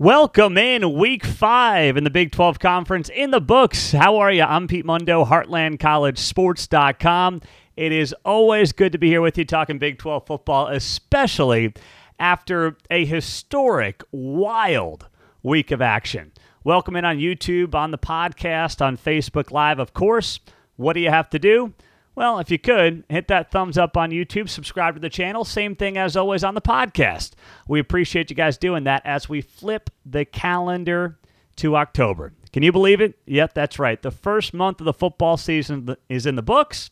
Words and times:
Welcome 0.00 0.56
in 0.56 0.94
week 0.94 1.24
five 1.24 1.96
in 1.96 2.04
the 2.04 2.10
Big 2.10 2.30
12 2.30 2.60
Conference 2.60 3.08
in 3.08 3.32
the 3.32 3.40
books. 3.40 3.90
How 3.90 4.18
are 4.18 4.30
you? 4.30 4.44
I'm 4.44 4.68
Pete 4.68 4.84
Mundo, 4.84 5.24
HeartlandCollegeSports.com. 5.24 7.40
It 7.76 7.90
is 7.90 8.14
always 8.24 8.70
good 8.70 8.92
to 8.92 8.98
be 8.98 9.08
here 9.08 9.20
with 9.20 9.36
you 9.36 9.44
talking 9.44 9.80
Big 9.80 9.98
12 9.98 10.24
football, 10.24 10.68
especially 10.68 11.74
after 12.20 12.76
a 12.92 13.04
historic, 13.06 14.04
wild 14.12 15.08
week 15.42 15.72
of 15.72 15.82
action. 15.82 16.30
Welcome 16.62 16.94
in 16.94 17.04
on 17.04 17.18
YouTube, 17.18 17.74
on 17.74 17.90
the 17.90 17.98
podcast, 17.98 18.80
on 18.80 18.96
Facebook 18.96 19.50
Live, 19.50 19.80
of 19.80 19.94
course. 19.94 20.38
What 20.76 20.92
do 20.92 21.00
you 21.00 21.10
have 21.10 21.28
to 21.30 21.40
do? 21.40 21.74
Well, 22.18 22.40
if 22.40 22.50
you 22.50 22.58
could, 22.58 23.04
hit 23.08 23.28
that 23.28 23.52
thumbs 23.52 23.78
up 23.78 23.96
on 23.96 24.10
YouTube, 24.10 24.48
subscribe 24.48 24.94
to 24.94 25.00
the 25.00 25.08
channel. 25.08 25.44
Same 25.44 25.76
thing 25.76 25.96
as 25.96 26.16
always 26.16 26.42
on 26.42 26.54
the 26.54 26.60
podcast. 26.60 27.34
We 27.68 27.78
appreciate 27.78 28.28
you 28.28 28.34
guys 28.34 28.58
doing 28.58 28.82
that 28.84 29.06
as 29.06 29.28
we 29.28 29.40
flip 29.40 29.88
the 30.04 30.24
calendar 30.24 31.16
to 31.58 31.76
October. 31.76 32.32
Can 32.52 32.64
you 32.64 32.72
believe 32.72 33.00
it? 33.00 33.16
Yep, 33.26 33.54
that's 33.54 33.78
right. 33.78 34.02
The 34.02 34.10
first 34.10 34.52
month 34.52 34.80
of 34.80 34.84
the 34.84 34.92
football 34.92 35.36
season 35.36 35.94
is 36.08 36.26
in 36.26 36.34
the 36.34 36.42
books, 36.42 36.90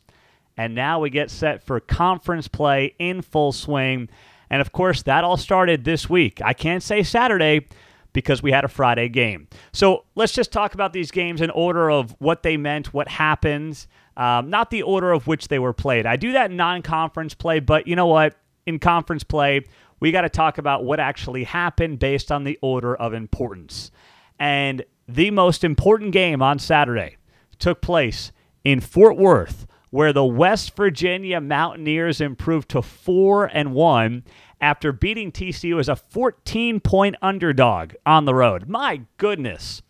and 0.57 0.77
now 0.77 1.01
we 1.01 1.11
get 1.11 1.29
set 1.33 1.61
for 1.61 1.81
conference 1.81 2.47
play 2.47 2.95
in 3.01 3.21
full 3.21 3.51
swing. 3.51 4.09
And 4.49 4.61
of 4.61 4.71
course, 4.71 5.03
that 5.03 5.25
all 5.25 5.37
started 5.37 5.83
this 5.83 6.09
week. 6.09 6.41
I 6.41 6.53
can't 6.53 6.85
say 6.85 7.03
Saturday 7.03 7.67
because 8.13 8.45
we 8.45 8.53
had 8.53 8.65
a 8.65 8.69
Friday 8.69 9.09
game. 9.09 9.49
So 9.73 10.05
let's 10.15 10.33
just 10.33 10.53
talk 10.53 10.75
about 10.75 10.93
these 10.93 11.11
games 11.11 11.41
in 11.41 11.51
order 11.51 11.91
of 11.91 12.15
what 12.21 12.45
they 12.45 12.57
meant, 12.57 12.95
what 12.95 13.09
happened 13.09 13.87
um, 14.17 14.51
not 14.51 14.71
the 14.71 14.83
order 14.83 15.13
of 15.13 15.27
which 15.27 15.49
they 15.49 15.59
were 15.59 15.73
played. 15.73 16.07
I 16.07 16.17
do 16.17 16.33
that 16.33 16.51
non 16.51 16.83
conference 16.83 17.35
play, 17.35 17.61
but 17.61 17.87
you 17.87 17.97
know 17.97 18.07
what? 18.07 18.37
In 18.67 18.79
conference 18.79 19.23
play, 19.23 19.65
we 20.01 20.13
got 20.13 20.23
to 20.23 20.29
talk 20.29 20.59
about 20.59 20.85
what 20.85 21.01
actually 21.01 21.45
happened 21.45 21.99
based 21.99 22.33
on 22.33 22.45
the 22.45 22.59
order 22.61 22.95
of 22.95 23.13
importance. 23.13 23.91
And 24.39 24.85
the 25.09 25.31
most 25.31 25.65
important 25.65 26.13
game 26.13 26.43
on 26.43 26.59
Saturday 26.59 27.17
took 27.59 27.81
place 27.81 28.33
in 28.65 28.81
Fort 28.81 29.17
Worth, 29.17 29.67
where 29.91 30.13
the 30.13 30.25
West 30.25 30.75
Virginia 30.77 31.41
Mountaineers 31.41 32.21
improved 32.21 32.69
to 32.71 32.83
4 32.83 33.47
and 33.47 33.73
1 33.73 34.25
after 34.61 34.93
beating 34.93 35.31
TCU 35.31 35.79
as 35.79 35.89
a 35.89 35.97
14 35.97 36.81
point 36.81 37.17
underdog 37.23 37.93
on 38.05 38.25
the 38.25 38.35
road. 38.35 38.69
My 38.69 39.03
goodness. 39.17 39.83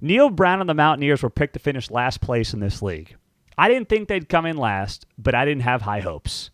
Neal 0.00 0.30
Brown 0.30 0.60
and 0.60 0.68
the 0.68 0.74
Mountaineers 0.74 1.22
were 1.22 1.30
picked 1.30 1.54
to 1.54 1.58
finish 1.58 1.90
last 1.90 2.20
place 2.20 2.54
in 2.54 2.60
this 2.60 2.80
league. 2.80 3.16
I 3.58 3.68
didn't 3.68 3.88
think 3.88 4.08
they'd 4.08 4.28
come 4.28 4.46
in 4.46 4.56
last, 4.56 5.04
but 5.18 5.34
I 5.34 5.44
didn't 5.44 5.62
have 5.62 5.82
high 5.82 6.00
hopes. 6.00 6.50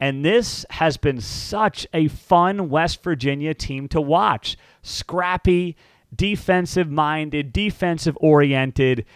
And 0.00 0.24
this 0.24 0.66
has 0.70 0.96
been 0.96 1.20
such 1.20 1.86
a 1.94 2.08
fun 2.08 2.68
West 2.68 3.02
Virginia 3.02 3.54
team 3.54 3.86
to 3.88 4.00
watch. 4.00 4.56
Scrappy, 4.82 5.76
defensive 6.14 6.90
minded, 6.90 7.52
defensive 7.52 8.18
oriented. 8.20 9.06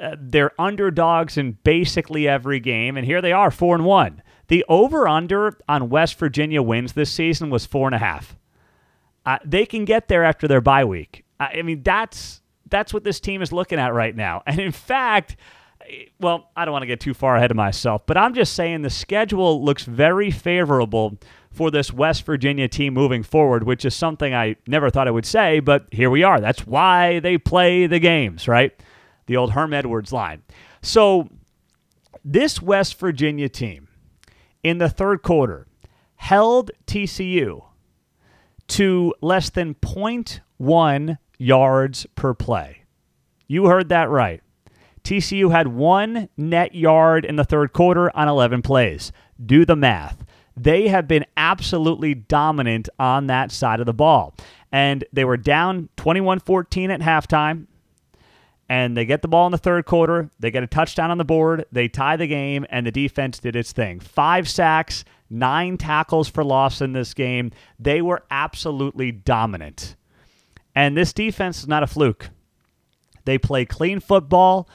Uh, 0.00 0.16
they're 0.20 0.52
underdogs 0.60 1.38
in 1.38 1.52
basically 1.64 2.28
every 2.28 2.60
game, 2.60 2.98
and 2.98 3.06
here 3.06 3.22
they 3.22 3.32
are, 3.32 3.50
four 3.50 3.74
and 3.74 3.86
one. 3.86 4.22
The 4.48 4.64
over 4.68 5.08
under 5.08 5.58
on 5.68 5.88
West 5.88 6.18
Virginia 6.18 6.62
wins 6.62 6.92
this 6.92 7.10
season 7.10 7.48
was 7.48 7.64
four 7.64 7.88
and 7.88 7.94
a 7.94 7.98
half. 7.98 8.36
Uh, 9.24 9.38
they 9.44 9.66
can 9.66 9.84
get 9.84 10.08
there 10.08 10.22
after 10.22 10.46
their 10.46 10.60
bye 10.60 10.84
week. 10.84 11.24
I 11.40 11.62
mean, 11.62 11.82
that's 11.82 12.42
that's 12.68 12.92
what 12.92 13.04
this 13.04 13.20
team 13.20 13.42
is 13.42 13.52
looking 13.52 13.78
at 13.78 13.94
right 13.94 14.14
now. 14.14 14.42
And 14.46 14.60
in 14.60 14.72
fact, 14.72 15.36
well, 16.20 16.50
I 16.56 16.64
don't 16.64 16.72
want 16.72 16.82
to 16.82 16.86
get 16.86 17.00
too 17.00 17.14
far 17.14 17.36
ahead 17.36 17.50
of 17.50 17.56
myself, 17.56 18.06
but 18.06 18.16
I'm 18.16 18.34
just 18.34 18.54
saying 18.54 18.82
the 18.82 18.90
schedule 18.90 19.64
looks 19.64 19.84
very 19.84 20.30
favorable 20.30 21.18
for 21.50 21.70
this 21.70 21.92
West 21.92 22.24
Virginia 22.24 22.68
team 22.68 22.92
moving 22.94 23.22
forward, 23.22 23.64
which 23.64 23.84
is 23.84 23.94
something 23.94 24.34
I 24.34 24.56
never 24.66 24.90
thought 24.90 25.08
I 25.08 25.10
would 25.10 25.26
say, 25.26 25.60
but 25.60 25.86
here 25.90 26.10
we 26.10 26.22
are. 26.22 26.40
That's 26.40 26.66
why 26.66 27.20
they 27.20 27.38
play 27.38 27.86
the 27.86 27.98
games, 27.98 28.46
right? 28.46 28.78
The 29.26 29.36
old 29.36 29.52
Herm 29.52 29.72
Edwards 29.72 30.12
line. 30.12 30.42
So, 30.82 31.28
this 32.24 32.60
West 32.60 32.98
Virginia 32.98 33.48
team 33.48 33.88
in 34.62 34.78
the 34.78 34.88
third 34.88 35.22
quarter 35.22 35.66
held 36.16 36.70
TCU 36.86 37.64
to 38.68 39.14
less 39.20 39.50
than 39.50 39.74
0.1 39.74 41.18
yards 41.38 42.06
per 42.14 42.34
play. 42.34 42.82
You 43.46 43.66
heard 43.66 43.88
that 43.90 44.10
right. 44.10 44.42
TCU 45.06 45.52
had 45.52 45.68
one 45.68 46.28
net 46.36 46.74
yard 46.74 47.24
in 47.24 47.36
the 47.36 47.44
third 47.44 47.72
quarter 47.72 48.14
on 48.16 48.26
11 48.26 48.62
plays. 48.62 49.12
Do 49.44 49.64
the 49.64 49.76
math. 49.76 50.24
They 50.56 50.88
have 50.88 51.06
been 51.06 51.24
absolutely 51.36 52.14
dominant 52.14 52.88
on 52.98 53.28
that 53.28 53.52
side 53.52 53.78
of 53.78 53.86
the 53.86 53.94
ball. 53.94 54.34
And 54.72 55.04
they 55.12 55.24
were 55.24 55.36
down 55.36 55.90
21 55.96 56.40
14 56.40 56.90
at 56.90 57.00
halftime. 57.00 57.66
And 58.68 58.96
they 58.96 59.04
get 59.04 59.22
the 59.22 59.28
ball 59.28 59.46
in 59.46 59.52
the 59.52 59.58
third 59.58 59.86
quarter. 59.86 60.28
They 60.40 60.50
get 60.50 60.64
a 60.64 60.66
touchdown 60.66 61.12
on 61.12 61.18
the 61.18 61.24
board. 61.24 61.66
They 61.70 61.86
tie 61.86 62.16
the 62.16 62.26
game, 62.26 62.66
and 62.68 62.84
the 62.84 62.90
defense 62.90 63.38
did 63.38 63.54
its 63.54 63.70
thing. 63.70 64.00
Five 64.00 64.48
sacks, 64.48 65.04
nine 65.30 65.78
tackles 65.78 66.28
for 66.28 66.42
loss 66.42 66.80
in 66.80 66.94
this 66.94 67.14
game. 67.14 67.52
They 67.78 68.02
were 68.02 68.24
absolutely 68.28 69.12
dominant. 69.12 69.94
And 70.74 70.96
this 70.96 71.12
defense 71.12 71.60
is 71.60 71.68
not 71.68 71.84
a 71.84 71.86
fluke. 71.86 72.30
They 73.24 73.38
play 73.38 73.66
clean 73.66 74.00
football 74.00 74.68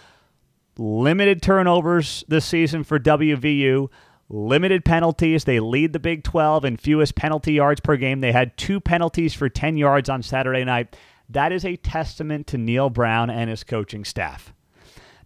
limited 0.77 1.41
turnovers 1.41 2.23
this 2.27 2.45
season 2.45 2.83
for 2.83 2.99
WVU, 2.99 3.89
limited 4.29 4.85
penalties. 4.85 5.43
They 5.43 5.59
lead 5.59 5.93
the 5.93 5.99
Big 5.99 6.23
12 6.23 6.65
in 6.65 6.77
fewest 6.77 7.15
penalty 7.15 7.53
yards 7.53 7.81
per 7.81 7.97
game. 7.97 8.21
They 8.21 8.31
had 8.31 8.57
two 8.57 8.79
penalties 8.79 9.33
for 9.33 9.49
10 9.49 9.77
yards 9.77 10.09
on 10.09 10.23
Saturday 10.23 10.63
night. 10.63 10.95
That 11.29 11.51
is 11.51 11.65
a 11.65 11.77
testament 11.77 12.47
to 12.47 12.57
Neal 12.57 12.89
Brown 12.89 13.29
and 13.29 13.49
his 13.49 13.63
coaching 13.63 14.03
staff. 14.03 14.53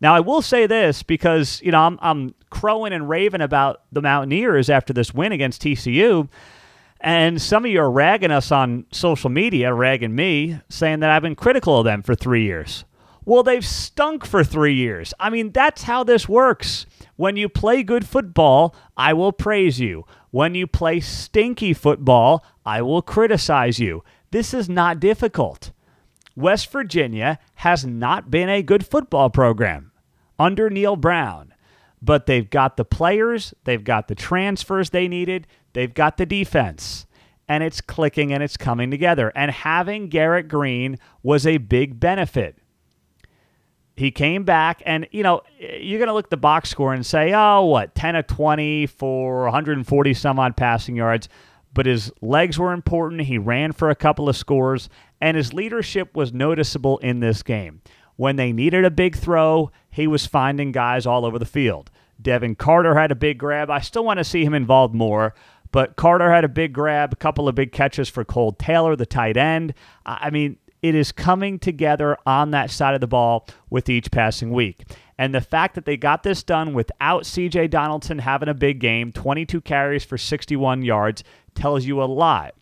Now, 0.01 0.13
I 0.13 0.19
will 0.19 0.41
say 0.41 0.67
this 0.67 1.03
because, 1.03 1.61
you 1.61 1.71
know, 1.71 1.79
I'm, 1.79 1.97
I'm 2.01 2.35
crowing 2.49 2.93
and 2.93 3.09
raving 3.09 3.41
about 3.41 3.83
the 3.91 4.01
Mountaineers 4.01 4.69
after 4.69 4.93
this 4.93 5.13
win 5.13 5.31
against 5.31 5.61
TCU. 5.61 6.29
And 6.99 7.41
some 7.41 7.65
of 7.65 7.71
you 7.71 7.81
are 7.81 7.91
ragging 7.91 8.31
us 8.31 8.51
on 8.51 8.85
social 8.91 9.29
media, 9.29 9.73
ragging 9.73 10.15
me, 10.15 10.59
saying 10.69 10.99
that 10.99 11.09
I've 11.09 11.21
been 11.21 11.35
critical 11.35 11.79
of 11.79 11.85
them 11.85 12.01
for 12.01 12.15
three 12.15 12.43
years. 12.43 12.85
Well, 13.25 13.41
they've 13.41 13.65
stunk 13.65 14.23
for 14.23 14.43
three 14.43 14.75
years. 14.75 15.13
I 15.19 15.31
mean, 15.31 15.51
that's 15.51 15.83
how 15.83 16.03
this 16.03 16.29
works. 16.29 16.85
When 17.15 17.35
you 17.35 17.49
play 17.49 17.81
good 17.81 18.07
football, 18.07 18.75
I 18.95 19.13
will 19.13 19.31
praise 19.31 19.79
you. 19.79 20.05
When 20.29 20.53
you 20.53 20.67
play 20.67 20.99
stinky 20.99 21.73
football, 21.73 22.45
I 22.65 22.83
will 22.83 23.01
criticize 23.01 23.79
you. 23.79 24.03
This 24.31 24.53
is 24.53 24.69
not 24.69 24.99
difficult. 24.99 25.71
West 26.35 26.71
Virginia 26.71 27.39
has 27.55 27.85
not 27.85 28.29
been 28.29 28.49
a 28.49 28.61
good 28.61 28.85
football 28.85 29.29
program 29.29 29.91
under 30.37 30.69
Neal 30.69 30.97
Brown, 30.97 31.53
but 32.01 32.25
they've 32.25 32.49
got 32.49 32.77
the 32.77 32.85
players, 32.85 33.53
they've 33.63 33.83
got 33.83 34.07
the 34.07 34.15
transfers 34.15 34.89
they 34.89 35.07
needed, 35.07 35.47
they've 35.73 35.93
got 35.93 36.17
the 36.17 36.25
defense, 36.25 37.05
and 37.47 37.63
it's 37.63 37.79
clicking 37.79 38.33
and 38.33 38.43
it's 38.43 38.57
coming 38.57 38.91
together. 38.91 39.31
And 39.35 39.49
having 39.49 40.09
Garrett 40.09 40.49
Greene 40.49 40.97
was 41.23 41.47
a 41.47 41.57
big 41.57 41.99
benefit 41.99 42.57
he 43.95 44.11
came 44.11 44.43
back, 44.43 44.81
and 44.85 45.07
you 45.11 45.23
know 45.23 45.41
you're 45.57 45.99
going 45.99 46.07
to 46.07 46.13
look 46.13 46.25
at 46.25 46.31
the 46.31 46.37
box 46.37 46.69
score 46.69 46.93
and 46.93 47.05
say, 47.05 47.33
"Oh, 47.33 47.65
what 47.65 47.95
10 47.95 48.15
of 48.15 48.27
20 48.27 48.87
for 48.87 49.43
140 49.45 50.13
some 50.13 50.39
odd 50.39 50.57
passing 50.57 50.95
yards." 50.95 51.29
But 51.73 51.85
his 51.85 52.11
legs 52.21 52.57
were 52.57 52.71
important. 52.71 53.21
He 53.23 53.37
ran 53.37 53.73
for 53.73 53.89
a 53.89 53.95
couple 53.95 54.29
of 54.29 54.37
scores, 54.37 54.89
and 55.19 55.35
his 55.35 55.53
leadership 55.53 56.15
was 56.15 56.31
noticeable 56.31 56.97
in 56.99 57.19
this 57.19 57.43
game. 57.43 57.81
When 58.15 58.37
they 58.37 58.53
needed 58.53 58.85
a 58.85 58.91
big 58.91 59.15
throw, 59.17 59.71
he 59.89 60.07
was 60.07 60.25
finding 60.25 60.71
guys 60.71 61.05
all 61.05 61.25
over 61.25 61.37
the 61.37 61.45
field. 61.45 61.91
Devin 62.21 62.55
Carter 62.55 62.95
had 62.95 63.11
a 63.11 63.15
big 63.15 63.37
grab. 63.37 63.69
I 63.69 63.81
still 63.81 64.05
want 64.05 64.19
to 64.19 64.23
see 64.23 64.45
him 64.45 64.53
involved 64.53 64.95
more, 64.95 65.35
but 65.71 65.97
Carter 65.97 66.31
had 66.31 66.45
a 66.45 66.49
big 66.49 66.71
grab, 66.71 67.11
a 67.11 67.17
couple 67.17 67.49
of 67.49 67.55
big 67.55 67.73
catches 67.73 68.07
for 68.07 68.23
Kole 68.23 68.57
Taylor, 68.57 68.95
the 68.95 69.05
tight 69.05 69.35
end. 69.35 69.73
I 70.05 70.29
mean, 70.29 70.57
it 70.87 70.93
is 70.93 71.11
coming 71.11 71.57
together 71.57 72.15
on 72.27 72.51
that 72.51 72.69
side 72.69 72.93
of 72.93 73.01
the 73.01 73.07
ball 73.07 73.47
with 73.71 73.89
each 73.89 74.11
passing 74.11 74.51
week. 74.51 74.83
And 75.17 75.33
the 75.33 75.41
fact 75.41 75.73
that 75.73 75.85
they 75.85 75.97
got 75.97 76.21
this 76.21 76.43
done 76.43 76.75
without 76.75 77.23
CJ 77.23 77.71
Donaldson 77.71 78.19
having 78.19 78.49
a 78.49 78.53
big 78.53 78.79
game, 78.79 79.11
22 79.11 79.61
carries 79.61 80.05
for 80.05 80.15
61 80.15 80.83
yards, 80.83 81.23
tells 81.55 81.85
you 81.85 82.03
a 82.03 82.05
lot 82.05 82.53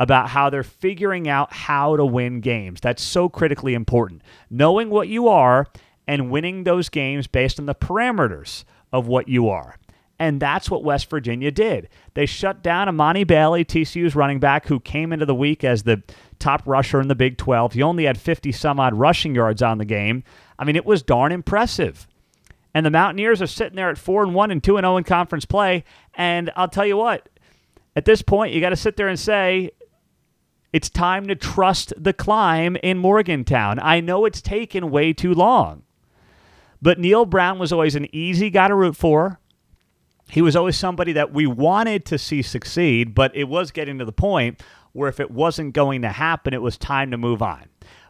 about 0.00 0.30
how 0.30 0.50
they're 0.50 0.64
figuring 0.64 1.28
out 1.28 1.52
how 1.52 1.96
to 1.96 2.04
win 2.04 2.40
games. 2.40 2.80
That's 2.80 3.02
so 3.02 3.28
critically 3.28 3.74
important. 3.74 4.22
Knowing 4.50 4.90
what 4.90 5.06
you 5.06 5.28
are 5.28 5.68
and 6.08 6.32
winning 6.32 6.64
those 6.64 6.88
games 6.88 7.28
based 7.28 7.60
on 7.60 7.66
the 7.66 7.74
parameters 7.74 8.64
of 8.92 9.06
what 9.06 9.28
you 9.28 9.48
are. 9.48 9.76
And 10.18 10.40
that's 10.40 10.70
what 10.70 10.84
West 10.84 11.10
Virginia 11.10 11.50
did. 11.50 11.88
They 12.14 12.26
shut 12.26 12.62
down 12.62 12.88
Emani 12.88 13.26
Bailey, 13.26 13.64
TCU's 13.64 14.16
running 14.16 14.40
back, 14.40 14.66
who 14.66 14.80
came 14.80 15.12
into 15.12 15.26
the 15.26 15.34
week 15.34 15.64
as 15.64 15.82
the 15.82 16.02
top 16.38 16.62
rusher 16.66 17.00
in 17.00 17.08
the 17.08 17.14
Big 17.14 17.36
12. 17.38 17.74
He 17.74 17.82
only 17.82 18.04
had 18.04 18.20
50 18.20 18.52
some 18.52 18.80
odd 18.80 18.94
rushing 18.94 19.34
yards 19.34 19.62
on 19.62 19.78
the 19.78 19.84
game. 19.84 20.24
I 20.58 20.64
mean, 20.64 20.76
it 20.76 20.84
was 20.84 21.02
darn 21.02 21.32
impressive. 21.32 22.06
And 22.74 22.84
the 22.84 22.90
Mountaineers 22.90 23.40
are 23.40 23.46
sitting 23.46 23.76
there 23.76 23.90
at 23.90 23.98
4 23.98 24.24
and 24.24 24.34
1 24.34 24.50
and 24.50 24.62
2 24.62 24.76
and 24.76 24.84
0 24.84 24.96
in 24.96 25.04
conference 25.04 25.44
play. 25.44 25.84
And 26.14 26.50
I'll 26.56 26.68
tell 26.68 26.86
you 26.86 26.96
what, 26.96 27.28
at 27.94 28.04
this 28.04 28.22
point, 28.22 28.52
you 28.52 28.60
got 28.60 28.70
to 28.70 28.76
sit 28.76 28.96
there 28.96 29.08
and 29.08 29.18
say, 29.18 29.70
It's 30.72 30.90
time 30.90 31.28
to 31.28 31.36
trust 31.36 31.92
the 31.96 32.12
climb 32.12 32.76
in 32.82 32.98
Morgantown. 32.98 33.78
I 33.78 34.00
know 34.00 34.24
it's 34.24 34.42
taken 34.42 34.90
way 34.90 35.12
too 35.12 35.34
long. 35.34 35.82
But 36.82 36.98
Neal 36.98 37.24
Brown 37.24 37.58
was 37.58 37.72
always 37.72 37.94
an 37.94 38.08
easy 38.14 38.50
guy 38.50 38.68
to 38.68 38.74
root 38.74 38.96
for. 38.96 39.40
He 40.28 40.42
was 40.42 40.56
always 40.56 40.76
somebody 40.76 41.12
that 41.12 41.32
we 41.32 41.46
wanted 41.46 42.04
to 42.06 42.18
see 42.18 42.42
succeed, 42.42 43.14
but 43.14 43.34
it 43.36 43.44
was 43.44 43.70
getting 43.70 43.98
to 43.98 44.04
the 44.04 44.12
point 44.12 44.62
where 44.94 45.10
if 45.10 45.20
it 45.20 45.30
wasn't 45.30 45.74
going 45.74 46.00
to 46.02 46.08
happen, 46.08 46.54
it 46.54 46.62
was 46.62 46.78
time 46.78 47.10
to 47.10 47.18
move 47.18 47.42
on. 47.42 47.64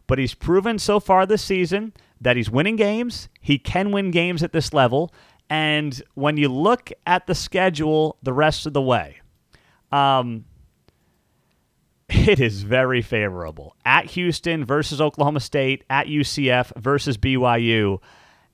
But 0.06 0.19
he's 0.19 0.34
proven 0.34 0.78
so 0.78 1.00
far 1.00 1.26
this 1.26 1.42
season 1.42 1.94
that 2.20 2.36
he's 2.36 2.50
winning 2.50 2.76
games. 2.76 3.28
He 3.40 3.58
can 3.58 3.90
win 3.90 4.10
games 4.12 4.42
at 4.42 4.52
this 4.52 4.72
level. 4.72 5.12
And 5.50 6.00
when 6.14 6.36
you 6.36 6.48
look 6.48 6.92
at 7.06 7.26
the 7.26 7.34
schedule 7.34 8.16
the 8.22 8.32
rest 8.32 8.66
of 8.66 8.75
the 8.75 8.82
way, 8.82 9.20
um, 9.90 10.44
it 12.08 12.38
is 12.38 12.62
very 12.62 13.02
favorable. 13.02 13.76
At 13.84 14.06
Houston 14.06 14.64
versus 14.64 15.00
Oklahoma 15.00 15.40
State, 15.40 15.84
at 15.88 16.06
UCF 16.06 16.72
versus 16.81 17.16
BYU, 17.16 17.98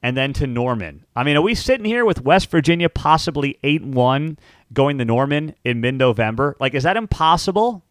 and 0.03 0.17
then 0.17 0.33
to 0.35 0.47
Norman. 0.47 1.05
I 1.15 1.25
mean, 1.25 1.37
are 1.37 1.43
we 1.43 1.55
sitting 1.55 1.85
here 1.85 2.05
with 2.05 2.23
West 2.23 2.51
Virginia 2.51 2.89
possibly 2.89 3.59
8 3.63 3.85
1 3.85 4.39
going 4.73 4.99
to 4.99 5.05
Norman 5.05 5.55
in 5.65 5.81
mid 5.81 5.97
November? 5.97 6.57
Like, 6.61 6.75
is 6.75 6.85
that 6.85 6.97
impossible? 6.97 7.85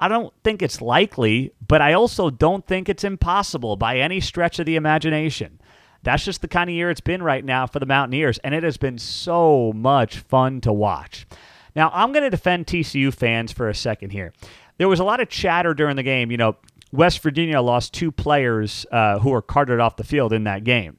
I 0.00 0.08
don't 0.08 0.32
think 0.42 0.60
it's 0.60 0.80
likely, 0.80 1.52
but 1.66 1.80
I 1.80 1.92
also 1.92 2.30
don't 2.30 2.66
think 2.66 2.88
it's 2.88 3.04
impossible 3.04 3.76
by 3.76 3.98
any 3.98 4.20
stretch 4.20 4.58
of 4.58 4.66
the 4.66 4.76
imagination. 4.76 5.60
That's 6.02 6.24
just 6.24 6.42
the 6.42 6.48
kind 6.48 6.68
of 6.68 6.74
year 6.74 6.90
it's 6.90 7.00
been 7.00 7.22
right 7.22 7.44
now 7.44 7.66
for 7.66 7.78
the 7.78 7.86
Mountaineers, 7.86 8.38
and 8.38 8.54
it 8.54 8.62
has 8.62 8.76
been 8.76 8.98
so 8.98 9.72
much 9.74 10.18
fun 10.18 10.60
to 10.62 10.72
watch. 10.72 11.26
Now, 11.74 11.90
I'm 11.94 12.12
going 12.12 12.24
to 12.24 12.30
defend 12.30 12.66
TCU 12.66 13.12
fans 13.12 13.52
for 13.52 13.68
a 13.68 13.74
second 13.74 14.10
here 14.10 14.32
there 14.78 14.88
was 14.88 15.00
a 15.00 15.04
lot 15.04 15.20
of 15.20 15.28
chatter 15.28 15.74
during 15.74 15.96
the 15.96 16.02
game. 16.02 16.30
You 16.30 16.36
know, 16.36 16.56
West 16.92 17.20
Virginia 17.20 17.60
lost 17.60 17.92
two 17.92 18.10
players 18.10 18.86
uh, 18.90 19.18
who 19.18 19.30
were 19.30 19.42
carted 19.42 19.80
off 19.80 19.96
the 19.96 20.04
field 20.04 20.32
in 20.32 20.44
that 20.44 20.64
game. 20.64 20.98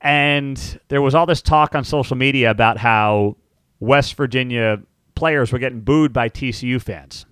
And 0.00 0.80
there 0.88 1.00
was 1.00 1.14
all 1.14 1.26
this 1.26 1.40
talk 1.40 1.74
on 1.74 1.84
social 1.84 2.16
media 2.16 2.50
about 2.50 2.78
how 2.78 3.36
West 3.80 4.14
Virginia 4.14 4.82
players 5.14 5.50
were 5.52 5.58
getting 5.58 5.80
booed 5.80 6.12
by 6.12 6.28
TCU 6.28 6.80
fans 6.80 7.24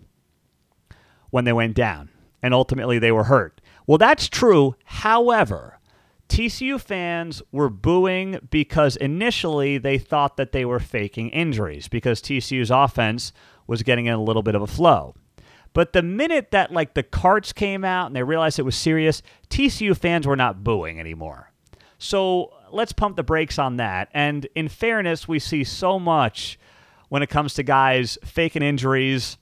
when 1.32 1.44
they 1.44 1.52
went 1.52 1.74
down, 1.74 2.10
and 2.42 2.52
ultimately 2.54 3.00
they 3.00 3.10
were 3.10 3.24
hurt. 3.24 3.60
Well, 3.86 3.98
that's 3.98 4.28
true. 4.28 4.76
However, 4.84 5.80
TCU 6.28 6.78
fans 6.78 7.42
were 7.50 7.70
booing 7.70 8.38
because 8.50 8.96
initially 8.96 9.78
they 9.78 9.98
thought 9.98 10.36
that 10.36 10.52
they 10.52 10.64
were 10.64 10.78
faking 10.78 11.30
injuries 11.30 11.88
because 11.88 12.20
TCU's 12.20 12.70
offense 12.70 13.32
was 13.66 13.82
getting 13.82 14.06
in 14.06 14.14
a 14.14 14.22
little 14.22 14.42
bit 14.42 14.54
of 14.54 14.62
a 14.62 14.66
flow. 14.66 15.14
But 15.72 15.94
the 15.94 16.02
minute 16.02 16.50
that 16.50 16.70
like 16.70 16.92
the 16.92 17.02
carts 17.02 17.52
came 17.54 17.82
out 17.82 18.08
and 18.08 18.14
they 18.14 18.22
realized 18.22 18.58
it 18.58 18.62
was 18.62 18.76
serious, 18.76 19.22
TCU 19.48 19.96
fans 19.96 20.26
were 20.26 20.36
not 20.36 20.62
booing 20.62 21.00
anymore. 21.00 21.50
So 21.98 22.52
let's 22.70 22.92
pump 22.92 23.16
the 23.16 23.22
brakes 23.22 23.58
on 23.58 23.78
that. 23.78 24.10
And 24.12 24.46
in 24.54 24.68
fairness, 24.68 25.26
we 25.26 25.38
see 25.38 25.64
so 25.64 25.98
much 25.98 26.58
when 27.08 27.22
it 27.22 27.30
comes 27.30 27.54
to 27.54 27.62
guys 27.62 28.18
faking 28.22 28.62
injuries 28.62 29.38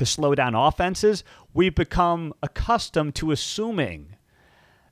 to 0.00 0.06
slow 0.06 0.34
down 0.34 0.54
offenses. 0.54 1.22
We've 1.54 1.74
become 1.74 2.34
accustomed 2.42 3.14
to 3.16 3.30
assuming 3.30 4.16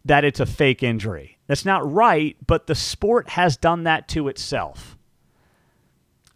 that 0.04 0.22
it's 0.24 0.38
a 0.38 0.46
fake 0.46 0.82
injury. 0.82 1.38
That's 1.46 1.64
not 1.64 1.90
right, 1.90 2.36
but 2.46 2.66
the 2.66 2.74
sport 2.74 3.30
has 3.30 3.56
done 3.56 3.84
that 3.84 4.06
to 4.08 4.28
itself. 4.28 4.96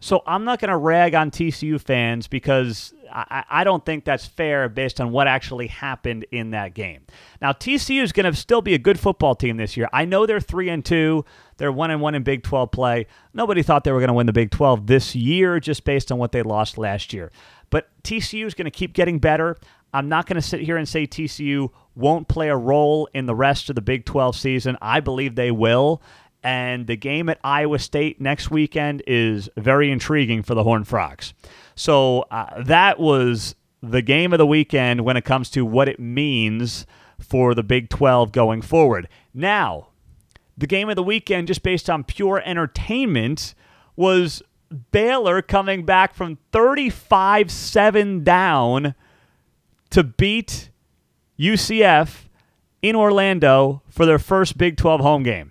So 0.00 0.22
I'm 0.26 0.44
not 0.44 0.58
going 0.58 0.70
to 0.70 0.76
rag 0.76 1.14
on 1.14 1.30
TCU 1.30 1.80
fans 1.80 2.26
because 2.26 2.92
I, 3.12 3.44
I, 3.48 3.62
don't 3.62 3.86
think 3.86 4.04
that's 4.04 4.26
fair 4.26 4.68
based 4.68 5.00
on 5.00 5.12
what 5.12 5.28
actually 5.28 5.68
happened 5.68 6.26
in 6.32 6.50
that 6.50 6.74
game. 6.74 7.02
Now 7.40 7.52
TCU 7.52 8.02
is 8.02 8.10
going 8.10 8.30
to 8.30 8.36
still 8.36 8.62
be 8.62 8.74
a 8.74 8.78
good 8.78 8.98
football 8.98 9.36
team 9.36 9.58
this 9.58 9.76
year. 9.76 9.88
I 9.92 10.04
know 10.04 10.26
they're 10.26 10.40
three 10.40 10.70
and 10.70 10.84
two. 10.84 11.24
They're 11.62 11.70
one 11.70 11.92
and 11.92 12.00
one 12.00 12.16
in 12.16 12.24
Big 12.24 12.42
12 12.42 12.72
play. 12.72 13.06
Nobody 13.32 13.62
thought 13.62 13.84
they 13.84 13.92
were 13.92 14.00
going 14.00 14.08
to 14.08 14.14
win 14.14 14.26
the 14.26 14.32
Big 14.32 14.50
12 14.50 14.88
this 14.88 15.14
year 15.14 15.60
just 15.60 15.84
based 15.84 16.10
on 16.10 16.18
what 16.18 16.32
they 16.32 16.42
lost 16.42 16.76
last 16.76 17.12
year. 17.12 17.30
But 17.70 17.88
TCU 18.02 18.46
is 18.46 18.54
going 18.54 18.64
to 18.64 18.72
keep 18.72 18.94
getting 18.94 19.20
better. 19.20 19.56
I'm 19.94 20.08
not 20.08 20.26
going 20.26 20.34
to 20.34 20.42
sit 20.42 20.62
here 20.62 20.76
and 20.76 20.88
say 20.88 21.06
TCU 21.06 21.70
won't 21.94 22.26
play 22.26 22.48
a 22.48 22.56
role 22.56 23.08
in 23.14 23.26
the 23.26 23.34
rest 23.36 23.68
of 23.68 23.76
the 23.76 23.80
Big 23.80 24.04
12 24.04 24.34
season. 24.34 24.76
I 24.82 24.98
believe 24.98 25.36
they 25.36 25.52
will. 25.52 26.02
And 26.42 26.88
the 26.88 26.96
game 26.96 27.28
at 27.28 27.38
Iowa 27.44 27.78
State 27.78 28.20
next 28.20 28.50
weekend 28.50 29.04
is 29.06 29.48
very 29.56 29.92
intriguing 29.92 30.42
for 30.42 30.56
the 30.56 30.64
Horned 30.64 30.88
Frogs. 30.88 31.32
So 31.76 32.22
uh, 32.32 32.60
that 32.64 32.98
was 32.98 33.54
the 33.80 34.02
game 34.02 34.32
of 34.32 34.38
the 34.38 34.46
weekend 34.48 35.02
when 35.02 35.16
it 35.16 35.24
comes 35.24 35.48
to 35.50 35.64
what 35.64 35.88
it 35.88 36.00
means 36.00 36.86
for 37.20 37.54
the 37.54 37.62
Big 37.62 37.88
12 37.88 38.32
going 38.32 38.62
forward. 38.62 39.08
Now, 39.32 39.91
the 40.62 40.66
game 40.68 40.88
of 40.88 40.94
the 40.94 41.02
weekend, 41.02 41.48
just 41.48 41.64
based 41.64 41.90
on 41.90 42.04
pure 42.04 42.40
entertainment, 42.44 43.52
was 43.96 44.44
Baylor 44.92 45.42
coming 45.42 45.84
back 45.84 46.14
from 46.14 46.38
35 46.52 47.50
7 47.50 48.22
down 48.22 48.94
to 49.90 50.04
beat 50.04 50.70
UCF 51.36 52.26
in 52.80 52.94
Orlando 52.94 53.82
for 53.88 54.06
their 54.06 54.20
first 54.20 54.56
Big 54.56 54.76
12 54.76 55.00
home 55.00 55.24
game. 55.24 55.50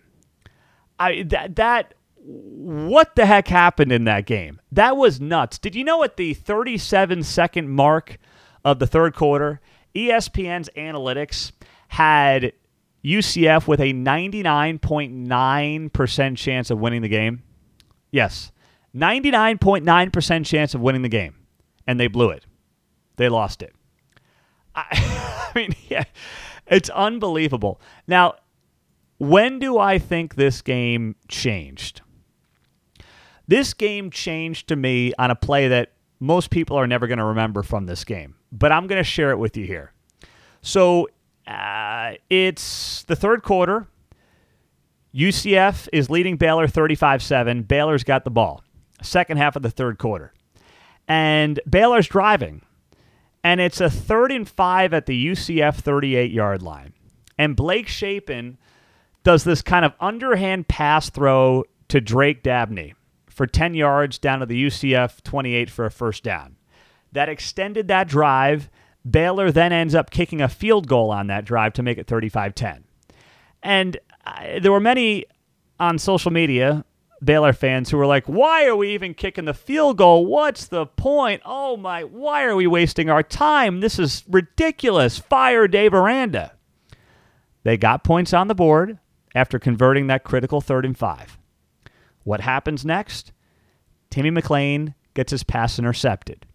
I 0.97 1.23
that 1.23 1.57
that 1.57 1.93
what 2.23 3.15
the 3.15 3.25
heck 3.25 3.49
happened 3.49 3.91
in 3.91 4.05
that 4.05 4.25
game? 4.25 4.61
That 4.71 4.95
was 4.95 5.19
nuts. 5.19 5.57
Did 5.57 5.75
you 5.75 5.83
know 5.83 6.03
at 6.03 6.15
the 6.15 6.33
37 6.33 7.23
second 7.23 7.69
mark 7.69 8.17
of 8.63 8.79
the 8.79 8.87
third 8.87 9.13
quarter, 9.13 9.59
ESPN's 9.93 10.69
analytics 10.77 11.51
had 11.89 12.53
UCF 13.03 13.67
with 13.67 13.79
a 13.79 13.93
99.9% 13.93 16.37
chance 16.37 16.69
of 16.69 16.79
winning 16.79 17.01
the 17.01 17.09
game? 17.09 17.41
Yes. 18.11 18.51
99.9% 18.95 20.45
chance 20.45 20.75
of 20.75 20.81
winning 20.81 21.01
the 21.01 21.09
game. 21.09 21.35
And 21.87 21.99
they 21.99 22.07
blew 22.07 22.29
it. 22.29 22.45
They 23.15 23.29
lost 23.29 23.61
it. 23.61 23.73
I, 24.75 24.85
I 25.55 25.59
mean, 25.59 25.73
yeah, 25.89 26.03
it's 26.67 26.89
unbelievable. 26.89 27.81
Now, 28.07 28.35
when 29.17 29.59
do 29.59 29.77
I 29.77 29.99
think 29.99 30.35
this 30.35 30.61
game 30.61 31.15
changed? 31.27 32.01
This 33.47 33.73
game 33.73 34.09
changed 34.09 34.67
to 34.69 34.75
me 34.75 35.13
on 35.19 35.29
a 35.29 35.35
play 35.35 35.67
that 35.67 35.91
most 36.19 36.49
people 36.49 36.77
are 36.77 36.87
never 36.87 37.07
going 37.07 37.17
to 37.17 37.25
remember 37.25 37.63
from 37.63 37.85
this 37.85 38.03
game, 38.03 38.35
but 38.51 38.71
I'm 38.71 38.87
going 38.87 38.99
to 38.99 39.03
share 39.03 39.31
it 39.31 39.37
with 39.37 39.57
you 39.57 39.65
here. 39.65 39.91
So 40.61 41.09
uh, 41.47 42.13
it's 42.29 43.03
the 43.03 43.15
third 43.15 43.43
quarter. 43.43 43.87
UCF 45.13 45.89
is 45.91 46.09
leading 46.09 46.37
Baylor 46.37 46.67
35 46.67 47.21
7. 47.21 47.63
Baylor's 47.63 48.03
got 48.03 48.23
the 48.23 48.31
ball. 48.31 48.63
Second 49.01 49.37
half 49.37 49.55
of 49.55 49.61
the 49.61 49.69
third 49.69 49.97
quarter. 49.97 50.33
And 51.07 51.59
Baylor's 51.69 52.07
driving. 52.07 52.61
And 53.43 53.59
it's 53.59 53.81
a 53.81 53.89
third 53.89 54.31
and 54.31 54.47
five 54.47 54.93
at 54.93 55.07
the 55.07 55.27
UCF 55.27 55.75
38 55.75 56.31
yard 56.31 56.61
line. 56.61 56.93
And 57.37 57.55
Blake 57.55 57.87
Shapen 57.87 58.57
does 59.23 59.43
this 59.43 59.61
kind 59.61 59.83
of 59.83 59.93
underhand 59.99 60.67
pass 60.67 61.09
throw 61.09 61.63
to 61.87 61.99
Drake 61.99 62.43
Dabney 62.43 62.93
for 63.27 63.47
10 63.47 63.73
yards 63.73 64.17
down 64.17 64.39
to 64.39 64.45
the 64.45 64.65
UCF 64.65 65.21
28 65.23 65.69
for 65.69 65.85
a 65.85 65.91
first 65.91 66.23
down. 66.23 66.57
That 67.11 67.29
extended 67.29 67.87
that 67.87 68.07
drive. 68.07 68.69
Baylor 69.09 69.51
then 69.51 69.73
ends 69.73 69.95
up 69.95 70.11
kicking 70.11 70.41
a 70.41 70.49
field 70.49 70.87
goal 70.87 71.11
on 71.11 71.27
that 71.27 71.45
drive 71.45 71.73
to 71.73 71.83
make 71.83 71.97
it 71.97 72.07
35 72.07 72.53
10. 72.55 72.83
And 73.63 73.97
uh, 74.25 74.59
there 74.59 74.71
were 74.71 74.79
many 74.79 75.25
on 75.79 75.97
social 75.97 76.31
media, 76.31 76.85
Baylor 77.23 77.53
fans, 77.53 77.89
who 77.89 77.97
were 77.97 78.05
like, 78.05 78.25
why 78.25 78.65
are 78.65 78.75
we 78.75 78.93
even 78.93 79.13
kicking 79.13 79.45
the 79.45 79.53
field 79.53 79.97
goal? 79.97 80.25
What's 80.25 80.67
the 80.67 80.85
point? 80.85 81.41
Oh 81.45 81.77
my, 81.77 82.03
why 82.03 82.43
are 82.43 82.55
we 82.55 82.67
wasting 82.67 83.09
our 83.09 83.23
time? 83.23 83.79
This 83.79 83.99
is 83.99 84.23
ridiculous. 84.29 85.17
Fire 85.17 85.67
Dave 85.67 85.93
Aranda. 85.93 86.53
They 87.63 87.77
got 87.77 88.03
points 88.03 88.33
on 88.33 88.47
the 88.47 88.55
board 88.55 88.97
after 89.35 89.59
converting 89.59 90.07
that 90.07 90.23
critical 90.23 90.61
third 90.61 90.85
and 90.85 90.97
five. 90.97 91.37
What 92.23 92.41
happens 92.41 92.85
next? 92.85 93.31
Timmy 94.09 94.29
McClain 94.31 94.93
gets 95.13 95.31
his 95.31 95.43
pass 95.43 95.79
intercepted, 95.79 96.45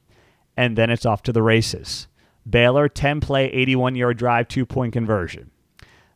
and 0.57 0.77
then 0.77 0.91
it's 0.91 1.07
off 1.07 1.23
to 1.25 1.33
the 1.33 1.43
races. 1.43 2.07
Baylor, 2.49 2.89
10 2.89 3.21
play, 3.21 3.47
81 3.47 3.97
yard 3.97 4.19
drive, 4.19 4.49
two 4.49 4.67
point 4.67 4.93
conversion. 4.93 5.51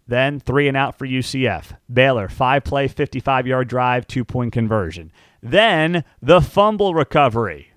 Then 0.07 0.41
three 0.41 0.67
and 0.67 0.77
out 0.77 0.99
for 0.99 1.07
UCF. 1.07 1.77
Baylor, 1.93 2.29
five 2.29 2.65
play, 2.65 2.89
55 2.89 3.47
yard 3.47 3.69
drive, 3.69 4.07
two 4.07 4.25
point 4.25 4.53
conversion. 4.53 5.13
Then 5.43 6.05
the 6.21 6.41
fumble 6.41 6.95
recovery 6.95 7.73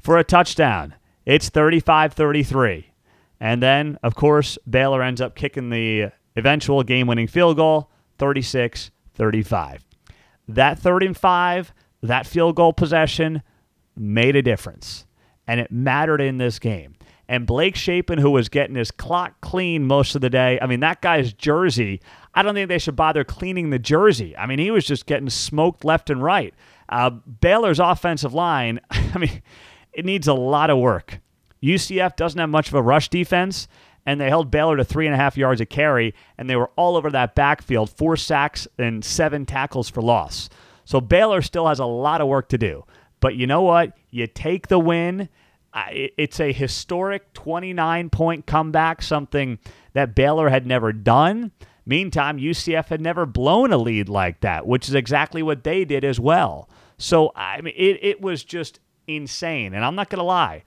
for 0.00 0.18
a 0.18 0.24
touchdown. 0.24 0.94
It's 1.24 1.48
35 1.48 2.12
33. 2.12 2.92
And 3.40 3.62
then, 3.62 3.98
of 4.02 4.14
course, 4.14 4.56
Baylor 4.68 5.02
ends 5.02 5.20
up 5.20 5.34
kicking 5.34 5.70
the 5.70 6.10
Eventual 6.36 6.82
game 6.82 7.06
winning 7.06 7.26
field 7.26 7.56
goal, 7.56 7.90
36 8.18 8.90
35. 9.14 9.84
That 10.46 10.78
third 10.78 11.02
and 11.02 11.16
five, 11.16 11.72
that 12.02 12.26
field 12.26 12.56
goal 12.56 12.74
possession 12.74 13.42
made 13.96 14.36
a 14.36 14.42
difference. 14.42 15.06
And 15.48 15.58
it 15.58 15.72
mattered 15.72 16.20
in 16.20 16.36
this 16.36 16.58
game. 16.58 16.95
And 17.28 17.46
Blake 17.46 17.74
Shapen, 17.74 18.18
who 18.18 18.30
was 18.30 18.48
getting 18.48 18.76
his 18.76 18.90
clock 18.90 19.40
clean 19.40 19.84
most 19.84 20.14
of 20.14 20.20
the 20.20 20.30
day, 20.30 20.58
I 20.62 20.66
mean, 20.66 20.80
that 20.80 21.00
guy's 21.00 21.32
jersey, 21.32 22.00
I 22.34 22.42
don't 22.42 22.54
think 22.54 22.68
they 22.68 22.78
should 22.78 22.94
bother 22.94 23.24
cleaning 23.24 23.70
the 23.70 23.78
jersey. 23.78 24.36
I 24.36 24.46
mean, 24.46 24.58
he 24.58 24.70
was 24.70 24.84
just 24.84 25.06
getting 25.06 25.30
smoked 25.30 25.84
left 25.84 26.08
and 26.08 26.22
right. 26.22 26.54
Uh, 26.88 27.10
Baylor's 27.10 27.80
offensive 27.80 28.32
line, 28.32 28.80
I 28.90 29.18
mean, 29.18 29.42
it 29.92 30.04
needs 30.04 30.28
a 30.28 30.34
lot 30.34 30.70
of 30.70 30.78
work. 30.78 31.20
UCF 31.62 32.16
doesn't 32.16 32.38
have 32.38 32.50
much 32.50 32.68
of 32.68 32.74
a 32.74 32.82
rush 32.82 33.08
defense, 33.08 33.66
and 34.04 34.20
they 34.20 34.28
held 34.28 34.50
Baylor 34.50 34.76
to 34.76 34.84
three 34.84 35.06
and 35.06 35.14
a 35.14 35.18
half 35.18 35.36
yards 35.36 35.60
a 35.60 35.66
carry, 35.66 36.14
and 36.38 36.48
they 36.48 36.54
were 36.54 36.70
all 36.76 36.96
over 36.96 37.10
that 37.10 37.34
backfield, 37.34 37.90
four 37.90 38.16
sacks 38.16 38.68
and 38.78 39.04
seven 39.04 39.46
tackles 39.46 39.88
for 39.88 40.00
loss. 40.00 40.48
So 40.84 41.00
Baylor 41.00 41.42
still 41.42 41.66
has 41.66 41.80
a 41.80 41.86
lot 41.86 42.20
of 42.20 42.28
work 42.28 42.48
to 42.50 42.58
do. 42.58 42.84
But 43.18 43.34
you 43.34 43.46
know 43.46 43.62
what? 43.62 43.96
You 44.10 44.26
take 44.26 44.68
the 44.68 44.78
win. 44.78 45.28
It's 45.76 46.40
a 46.40 46.52
historic 46.52 47.32
29 47.34 48.10
point 48.10 48.46
comeback, 48.46 49.02
something 49.02 49.58
that 49.92 50.14
Baylor 50.14 50.48
had 50.48 50.66
never 50.66 50.92
done. 50.92 51.52
Meantime, 51.84 52.38
UCF 52.38 52.88
had 52.88 53.00
never 53.00 53.26
blown 53.26 53.72
a 53.72 53.78
lead 53.78 54.08
like 54.08 54.40
that, 54.40 54.66
which 54.66 54.88
is 54.88 54.94
exactly 54.94 55.42
what 55.42 55.64
they 55.64 55.84
did 55.84 56.04
as 56.04 56.18
well. 56.18 56.68
So, 56.98 57.30
I 57.36 57.60
mean, 57.60 57.74
it, 57.76 57.98
it 58.02 58.20
was 58.20 58.42
just 58.42 58.80
insane. 59.06 59.74
And 59.74 59.84
I'm 59.84 59.94
not 59.94 60.10
to 60.18 60.24
lie. 60.24 60.64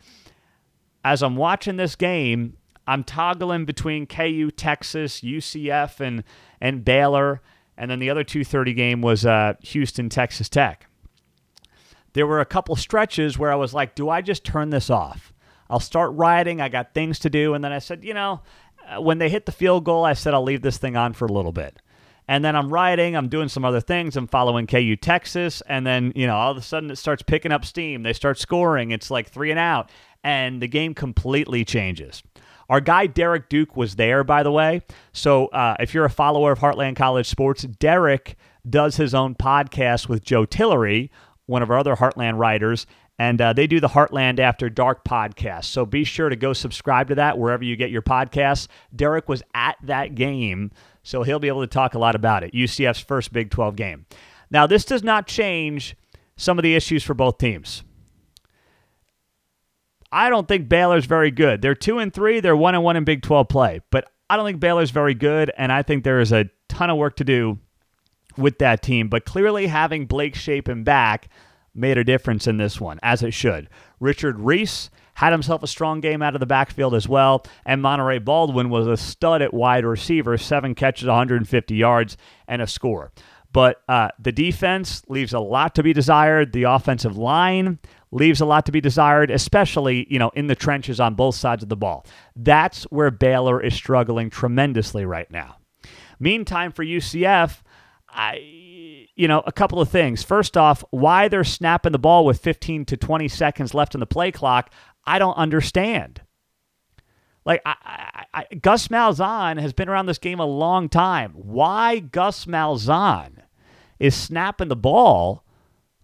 As 1.04 1.22
I'm 1.22 1.36
watching 1.36 1.78
this 1.78 1.96
game, 1.96 2.58
I'm 2.88 3.04
toggling 3.04 3.66
between 3.66 4.06
KU, 4.06 4.52
Texas, 4.52 5.22
UCF, 5.22 6.00
and, 6.00 6.24
and 6.62 6.86
Baylor. 6.86 7.42
And 7.78 7.90
then 7.90 8.00
the 8.00 8.10
other 8.10 8.24
2:30 8.24 8.76
game 8.76 9.02
was 9.02 9.26
uh, 9.26 9.54
Houston, 9.62 10.10
Texas 10.10 10.50
Tech. 10.50 10.89
There 12.14 12.28
were 12.28 12.40
a 12.40 12.46
couple 12.46 12.76
stretches 12.76 13.38
where 13.38 13.52
I 13.52 13.56
was 13.56 13.74
like, 13.74 13.96
"Do 13.96 14.10
I 14.10 14.22
just 14.22 14.44
turn 14.44 14.70
this 14.70 14.90
off? 14.90 15.34
I'll 15.70 15.80
start 15.80 16.12
riding. 16.14 16.62
I 16.62 16.70
got 16.70 16.94
things 16.94 17.20
to 17.20 17.30
do." 17.30 17.54
And 17.54 17.64
then 17.64 17.72
I 17.72 17.80
said, 17.80 18.04
"You 18.04 18.14
know, 18.14 18.42
uh, 18.88 19.02
when 19.02 19.18
they 19.20 19.30
hit 19.30 19.46
the 19.46 19.52
field 19.52 19.84
goal, 19.84 20.06
I 20.06 20.14
said 20.14 20.34
I'll 20.34 20.44
leave 20.44 20.62
this 20.62 20.78
thing 20.78 20.96
on 20.96 21.14
for 21.14 21.26
a 21.26 21.32
little 21.32 21.52
bit." 21.52 21.82
And 22.28 22.46
then 22.46 22.56
I'm 22.56 22.72
riding, 22.72 23.16
I'm 23.16 23.28
doing 23.28 23.50
some 23.50 23.66
other 23.66 23.82
things. 23.82 24.16
I'm 24.16 24.28
following 24.28 24.68
KU 24.68 24.96
Texas, 24.96 25.62
and 25.62 25.86
then 25.86 26.14
you 26.16 26.28
know 26.28 26.36
all 26.36 26.52
of 26.52 26.58
a 26.58 26.62
sudden 26.62 26.92
it 26.92 26.98
starts 26.98 27.24
picking 27.24 27.52
up 27.52 27.66
steam. 27.66 28.04
They 28.04 28.14
start 28.14 28.38
scoring. 28.38 28.92
It's 28.92 29.10
like 29.10 29.30
three 29.30 29.50
and 29.50 29.60
out, 29.60 29.90
and 30.24 30.62
the 30.62 30.68
game 30.68 30.94
completely 30.94 31.66
changes. 31.66 32.22
Our 32.70 32.82
guy 32.82 33.08
Derek 33.08 33.50
Duke 33.50 33.76
was 33.76 33.96
there, 33.96 34.24
by 34.24 34.44
the 34.44 34.52
way. 34.52 34.84
So 35.12 35.48
uh, 35.48 35.76
if 35.80 35.94
you're 35.94 36.06
a 36.06 36.10
follower 36.10 36.52
of 36.52 36.60
Heartland 36.60 36.96
College 36.96 37.28
Sports, 37.28 37.64
Derek 37.64 38.36
does 38.70 38.98
his 38.98 39.16
own 39.16 39.34
podcast 39.34 40.08
with 40.08 40.24
Joe 40.24 40.46
Tillery, 40.46 41.10
one 41.50 41.64
of 41.64 41.72
our 41.72 41.80
other 41.80 41.96
Heartland 41.96 42.38
writers, 42.38 42.86
and 43.18 43.42
uh, 43.42 43.54
they 43.54 43.66
do 43.66 43.80
the 43.80 43.90
Heartland 43.90 44.40
After 44.40 44.70
Dark 44.70 45.04
podcast. 45.04 45.66
So 45.66 45.86
be 45.86 46.04
sure 46.04 46.30
to 46.30 46.36
go 46.36 46.54
subscribe 46.54 47.10
to 47.10 47.16
that 47.16 47.38
wherever 47.38 47.64
you 47.64 47.76
get 47.76 47.90
your 47.90 48.04
podcasts. 48.04 48.68
Derek 48.96 49.28
was 49.28 49.42
at 49.56 49.76
that 49.84 50.16
game, 50.16 50.72
so 51.04 51.24
he'll 51.24 51.40
be 51.40 51.48
able 51.48 51.62
to 51.62 51.68
talk 51.68 51.96
a 51.96 52.00
lot 52.00 52.16
about 52.16 52.44
it. 52.44 52.54
UCF's 52.54 53.00
first 53.00 53.34
Big 53.34 53.50
12 53.50 53.76
game. 53.76 54.06
Now, 54.52 54.68
this 54.68 54.86
does 54.86 55.04
not 55.04 55.28
change 55.28 55.98
some 56.38 56.60
of 56.60 56.64
the 56.64 56.76
issues 56.76 57.04
for 57.04 57.16
both 57.16 57.40
teams. 57.40 57.84
I 60.12 60.30
don't 60.30 60.48
think 60.48 60.70
Baylor's 60.70 61.06
very 61.06 61.32
good. 61.32 61.62
They're 61.62 61.76
two 61.76 62.00
and 62.00 62.14
three. 62.14 62.40
They're 62.40 62.56
one 62.56 62.76
and 62.76 62.84
one 62.84 62.96
in 62.96 63.04
Big 63.04 63.22
12 63.22 63.48
play, 63.50 63.82
but 63.92 64.10
I 64.30 64.38
don't 64.38 64.46
think 64.46 64.60
Baylor's 64.60 64.92
very 64.92 65.16
good, 65.16 65.52
and 65.58 65.72
I 65.72 65.82
think 65.82 66.04
there 66.04 66.20
is 66.20 66.32
a 66.32 66.50
ton 66.68 66.90
of 66.90 66.98
work 66.98 67.16
to 67.18 67.24
do 67.24 67.60
with 68.38 68.60
that 68.60 68.82
team. 68.82 69.08
But 69.10 69.26
clearly, 69.26 69.68
having 69.68 70.06
Blake 70.06 70.36
Shapen 70.36 70.84
back 70.84 71.30
made 71.74 71.98
a 71.98 72.04
difference 72.04 72.48
in 72.48 72.58
this 72.58 72.80
one, 72.80 73.00
as 73.04 73.24
it 73.24 73.34
should. 73.34 73.70
Richard 74.00 74.40
Reese 74.40 74.90
had 75.16 75.32
himself 75.32 75.64
a 75.64 75.68
strong 75.68 76.00
game 76.00 76.22
out 76.22 76.36
of 76.36 76.40
the 76.40 76.46
backfield 76.46 76.96
as 76.96 77.08
well, 77.08 77.44
and 77.66 77.82
Monaray 77.82 78.24
Baldwin 78.24 78.70
was 78.70 78.88
a 78.88 78.98
stud 78.98 79.42
at 79.42 79.54
wide 79.54 79.86
receiver, 79.86 80.38
seven 80.38 80.74
catches, 80.76 81.08
150 81.08 81.76
yards, 81.76 82.18
and 82.48 82.62
a 82.62 82.68
score. 82.68 83.12
But 83.52 83.82
uh, 83.90 84.10
the 84.20 84.32
defense 84.32 85.02
leaves 85.10 85.34
a 85.34 85.40
lot 85.40 85.76
to 85.76 85.84
be 85.84 85.92
desired. 85.92 86.54
The 86.54 86.64
offensive 86.64 87.18
line 87.18 87.80
leaves 88.12 88.42
a 88.42 88.46
lot 88.46 88.66
to 88.68 88.72
be 88.72 88.82
desired, 88.82 89.32
especially, 89.32 90.08
you 90.10 90.20
know, 90.20 90.30
in 90.36 90.48
the 90.48 90.56
trenches 90.56 91.00
on 91.00 91.16
both 91.16 91.36
sides 91.36 91.64
of 91.64 91.70
the 91.70 91.76
ball. 91.76 92.06
That's 92.36 92.84
where 92.86 93.12
Baylor 93.12 93.62
is 93.62 93.74
struggling 93.74 94.30
tremendously 94.30 95.06
right 95.06 95.30
now. 95.32 95.58
Meantime, 96.20 96.72
for 96.72 96.84
UCF, 96.84 97.62
I, 98.12 99.08
you 99.16 99.28
know, 99.28 99.42
a 99.46 99.52
couple 99.52 99.80
of 99.82 99.90
things. 99.90 100.24
First 100.24 100.58
off, 100.58 100.84
why 100.92 101.28
they're 101.28 101.44
snapping 101.44 101.92
the 101.92 102.00
ball 102.00 102.26
with 102.26 102.40
15 102.40 102.86
to 102.86 102.98
20 102.98 103.28
seconds 103.28 103.74
left 103.74 103.94
in 103.94 104.00
the 104.00 104.06
play 104.06 104.32
clock, 104.32 104.72
I 105.06 105.20
don't 105.20 105.36
understand. 105.36 106.22
Like, 107.46 107.62
I, 107.66 107.76
I, 107.84 108.26
I, 108.34 108.56
Gus 108.56 108.90
Malzahn 108.90 109.60
has 109.60 109.74
been 109.74 109.90
around 109.90 110.06
this 110.06 110.18
game 110.18 110.40
a 110.40 110.46
long 110.46 110.90
time. 110.90 111.32
Why 111.32 112.00
Gus 112.00 112.46
Malzahn 112.46 113.38
is 114.00 114.16
snapping 114.16 114.68
the 114.68 114.76
ball 114.76 115.44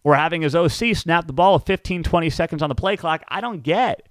or 0.04 0.16
having 0.16 0.42
his 0.42 0.56
OC 0.56 0.96
snap 0.96 1.28
the 1.28 1.34
ball 1.34 1.54
with 1.54 1.66
15, 1.66 2.04
20 2.04 2.30
seconds 2.30 2.62
on 2.62 2.70
the 2.70 2.76
play 2.76 2.96
clock, 2.98 3.24
I 3.28 3.42
don't 3.42 3.64
get. 3.64 4.08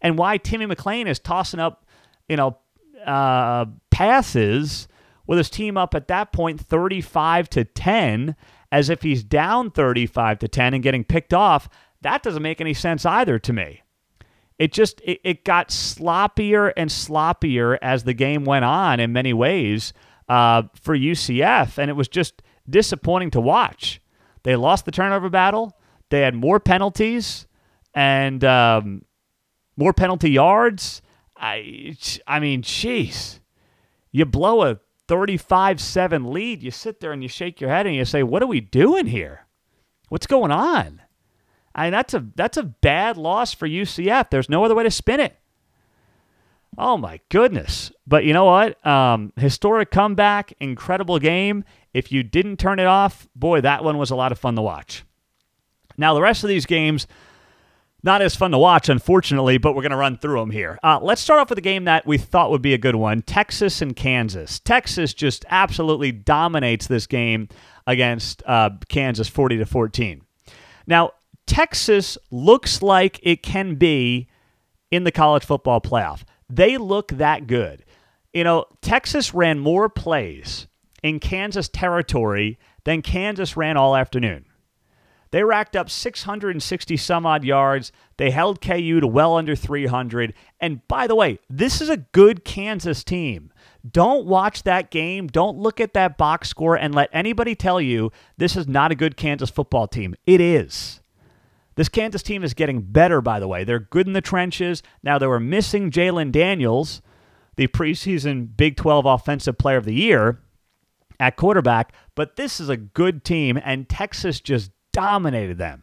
And 0.00 0.18
why 0.18 0.36
Timmy 0.36 0.66
McClain 0.66 1.06
is 1.06 1.18
tossing 1.18 1.60
up, 1.60 1.86
you 2.28 2.36
know, 2.36 2.58
uh, 3.04 3.66
passes 3.90 4.86
with 5.30 5.38
his 5.38 5.48
team 5.48 5.76
up 5.76 5.94
at 5.94 6.08
that 6.08 6.32
point 6.32 6.60
35 6.60 7.48
to 7.50 7.64
10 7.64 8.34
as 8.72 8.90
if 8.90 9.02
he's 9.02 9.22
down 9.22 9.70
35 9.70 10.40
to 10.40 10.48
10 10.48 10.74
and 10.74 10.82
getting 10.82 11.04
picked 11.04 11.32
off, 11.32 11.68
that 12.00 12.24
doesn't 12.24 12.42
make 12.42 12.60
any 12.60 12.74
sense 12.74 13.06
either 13.06 13.38
to 13.38 13.52
me. 13.52 13.80
It 14.58 14.72
just 14.72 15.00
it, 15.02 15.20
it 15.22 15.44
got 15.44 15.68
sloppier 15.68 16.72
and 16.76 16.90
sloppier 16.90 17.78
as 17.80 18.02
the 18.02 18.12
game 18.12 18.44
went 18.44 18.64
on 18.64 18.98
in 18.98 19.12
many 19.12 19.32
ways 19.32 19.92
uh, 20.28 20.64
for 20.74 20.98
UCF, 20.98 21.78
and 21.78 21.88
it 21.88 21.94
was 21.94 22.08
just 22.08 22.42
disappointing 22.68 23.30
to 23.30 23.40
watch. 23.40 24.00
They 24.42 24.56
lost 24.56 24.84
the 24.84 24.90
turnover 24.90 25.28
battle. 25.28 25.78
They 26.08 26.22
had 26.22 26.34
more 26.34 26.58
penalties 26.58 27.46
and 27.94 28.42
um, 28.42 29.04
more 29.76 29.92
penalty 29.92 30.32
yards. 30.32 31.02
I, 31.36 31.96
I 32.26 32.40
mean, 32.40 32.62
jeez, 32.62 33.38
you 34.10 34.24
blow 34.24 34.64
a 34.64 34.80
35-7 35.10 36.32
lead. 36.32 36.62
You 36.62 36.70
sit 36.70 37.00
there 37.00 37.12
and 37.12 37.22
you 37.22 37.28
shake 37.28 37.60
your 37.60 37.70
head 37.70 37.86
and 37.86 37.96
you 37.96 38.04
say, 38.04 38.22
"What 38.22 38.42
are 38.42 38.46
we 38.46 38.60
doing 38.60 39.06
here? 39.06 39.46
What's 40.08 40.26
going 40.26 40.52
on?" 40.52 41.02
I 41.74 41.84
mean, 41.84 41.92
that's 41.92 42.14
a 42.14 42.24
that's 42.36 42.56
a 42.56 42.62
bad 42.62 43.16
loss 43.16 43.52
for 43.52 43.66
UCF. 43.66 44.30
There's 44.30 44.48
no 44.48 44.64
other 44.64 44.74
way 44.74 44.84
to 44.84 44.90
spin 44.90 45.20
it. 45.20 45.36
Oh 46.78 46.96
my 46.96 47.20
goodness! 47.28 47.90
But 48.06 48.24
you 48.24 48.32
know 48.32 48.44
what? 48.44 48.86
Um, 48.86 49.32
historic 49.36 49.90
comeback, 49.90 50.52
incredible 50.60 51.18
game. 51.18 51.64
If 51.92 52.12
you 52.12 52.22
didn't 52.22 52.58
turn 52.58 52.78
it 52.78 52.86
off, 52.86 53.28
boy, 53.34 53.60
that 53.62 53.82
one 53.82 53.98
was 53.98 54.10
a 54.10 54.16
lot 54.16 54.30
of 54.30 54.38
fun 54.38 54.54
to 54.54 54.62
watch. 54.62 55.04
Now, 55.96 56.14
the 56.14 56.22
rest 56.22 56.44
of 56.44 56.48
these 56.48 56.66
games, 56.66 57.08
not 58.02 58.22
as 58.22 58.34
fun 58.34 58.50
to 58.52 58.58
watch, 58.58 58.88
unfortunately, 58.88 59.58
but 59.58 59.74
we're 59.74 59.82
going 59.82 59.90
to 59.90 59.96
run 59.96 60.16
through 60.16 60.40
them 60.40 60.50
here. 60.50 60.78
Uh, 60.82 60.98
let's 61.02 61.20
start 61.20 61.40
off 61.40 61.50
with 61.50 61.58
a 61.58 61.62
game 61.62 61.84
that 61.84 62.06
we 62.06 62.18
thought 62.18 62.50
would 62.50 62.62
be 62.62 62.74
a 62.74 62.78
good 62.78 62.96
one 62.96 63.22
Texas 63.22 63.82
and 63.82 63.94
Kansas. 63.94 64.58
Texas 64.60 65.14
just 65.14 65.44
absolutely 65.48 66.12
dominates 66.12 66.86
this 66.86 67.06
game 67.06 67.48
against 67.86 68.42
uh, 68.46 68.70
Kansas 68.88 69.28
40 69.28 69.58
to 69.58 69.66
14. 69.66 70.22
Now, 70.86 71.12
Texas 71.46 72.16
looks 72.30 72.82
like 72.82 73.18
it 73.22 73.42
can 73.42 73.74
be 73.74 74.28
in 74.90 75.04
the 75.04 75.12
college 75.12 75.44
football 75.44 75.80
playoff. 75.80 76.22
They 76.48 76.76
look 76.76 77.08
that 77.12 77.46
good. 77.46 77.84
You 78.32 78.44
know, 78.44 78.66
Texas 78.80 79.34
ran 79.34 79.58
more 79.58 79.88
plays 79.88 80.66
in 81.02 81.18
Kansas 81.20 81.68
territory 81.68 82.58
than 82.84 83.02
Kansas 83.02 83.56
ran 83.56 83.76
all 83.76 83.96
afternoon. 83.96 84.46
They 85.32 85.44
racked 85.44 85.76
up 85.76 85.88
660 85.88 86.96
some 86.96 87.24
odd 87.24 87.44
yards. 87.44 87.92
They 88.16 88.30
held 88.30 88.60
KU 88.60 89.00
to 89.00 89.06
well 89.06 89.36
under 89.36 89.54
300. 89.54 90.34
And 90.60 90.86
by 90.88 91.06
the 91.06 91.14
way, 91.14 91.38
this 91.48 91.80
is 91.80 91.88
a 91.88 91.98
good 91.98 92.44
Kansas 92.44 93.04
team. 93.04 93.52
Don't 93.88 94.26
watch 94.26 94.64
that 94.64 94.90
game. 94.90 95.28
Don't 95.28 95.56
look 95.56 95.80
at 95.80 95.94
that 95.94 96.18
box 96.18 96.48
score 96.48 96.76
and 96.76 96.94
let 96.94 97.08
anybody 97.12 97.54
tell 97.54 97.80
you 97.80 98.10
this 98.36 98.56
is 98.56 98.66
not 98.66 98.90
a 98.92 98.96
good 98.96 99.16
Kansas 99.16 99.50
football 99.50 99.86
team. 99.86 100.14
It 100.26 100.40
is. 100.40 101.00
This 101.76 101.88
Kansas 101.88 102.22
team 102.22 102.42
is 102.42 102.52
getting 102.52 102.82
better, 102.82 103.20
by 103.20 103.40
the 103.40 103.48
way. 103.48 103.64
They're 103.64 103.78
good 103.78 104.06
in 104.06 104.12
the 104.12 104.20
trenches. 104.20 104.82
Now, 105.02 105.18
they 105.18 105.26
were 105.26 105.40
missing 105.40 105.90
Jalon 105.90 106.32
Daniels, 106.32 107.00
the 107.56 107.68
preseason 107.68 108.48
Big 108.56 108.76
12 108.76 109.06
Offensive 109.06 109.56
Player 109.56 109.76
of 109.76 109.84
the 109.84 109.94
Year 109.94 110.40
at 111.20 111.36
quarterback, 111.36 111.92
but 112.14 112.36
this 112.36 112.58
is 112.58 112.68
a 112.68 112.76
good 112.76 113.24
team, 113.24 113.60
and 113.62 113.88
Texas 113.88 114.40
just 114.40 114.70
dominated 114.92 115.58
them. 115.58 115.82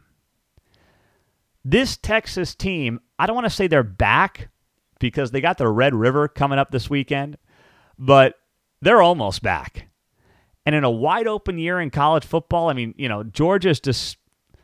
This 1.63 1.97
Texas 1.97 2.55
team, 2.55 2.99
I 3.19 3.25
don't 3.25 3.35
want 3.35 3.45
to 3.45 3.51
say 3.51 3.67
they're 3.67 3.83
back 3.83 4.49
because 4.99 5.31
they 5.31 5.41
got 5.41 5.57
the 5.57 5.67
Red 5.67 5.93
River 5.93 6.27
coming 6.27 6.59
up 6.59 6.71
this 6.71 6.89
weekend, 6.89 7.37
but 7.97 8.35
they're 8.81 9.01
almost 9.01 9.41
back. 9.41 9.87
And 10.65 10.75
in 10.75 10.83
a 10.83 10.91
wide 10.91 11.27
open 11.27 11.57
year 11.57 11.79
in 11.79 11.89
college 11.89 12.25
football, 12.25 12.69
I 12.69 12.73
mean, 12.73 12.93
you 12.97 13.07
know, 13.07 13.23
Georgia's 13.23 13.79
just 13.79 14.17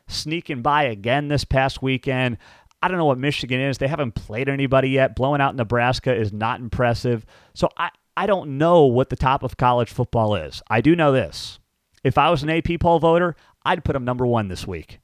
sneaking 0.08 0.62
by 0.62 0.84
again 0.84 1.28
this 1.28 1.46
past 1.46 1.82
weekend. 1.82 2.38
I 2.82 2.90
don't 2.90 2.98
know 2.98 3.06
what 3.06 3.18
Michigan 3.18 3.62
is. 3.62 3.78
They 3.78 3.88
haven't 3.88 4.14
played 4.14 4.50
anybody 4.50 4.90
yet. 4.90 5.16
Blowing 5.16 5.40
out 5.40 5.56
Nebraska 5.56 6.14
is 6.14 6.34
not 6.34 6.60
impressive. 6.60 7.26
So 7.54 7.70
I, 7.78 7.90
I 8.18 8.28
don't 8.28 8.58
know 8.58 8.84
what 8.84 9.10
the 9.10 9.16
top 9.16 9.44
of 9.44 9.56
college 9.56 9.90
football 9.90 10.36
is. 10.36 10.62
I 10.70 10.82
do 10.82 10.96
know 10.96 11.12
this. 11.14 11.60
If 12.04 12.18
I 12.18 12.30
was 12.30 12.44
an 12.44 12.50
AP 12.50 12.82
poll 12.82 13.00
voter, 13.00 13.38
I'd 13.66 13.84
put 13.84 13.94
them 13.94 14.06
number 14.06 14.26
one 14.26 14.48
this 14.48 14.68
week. 14.68 15.00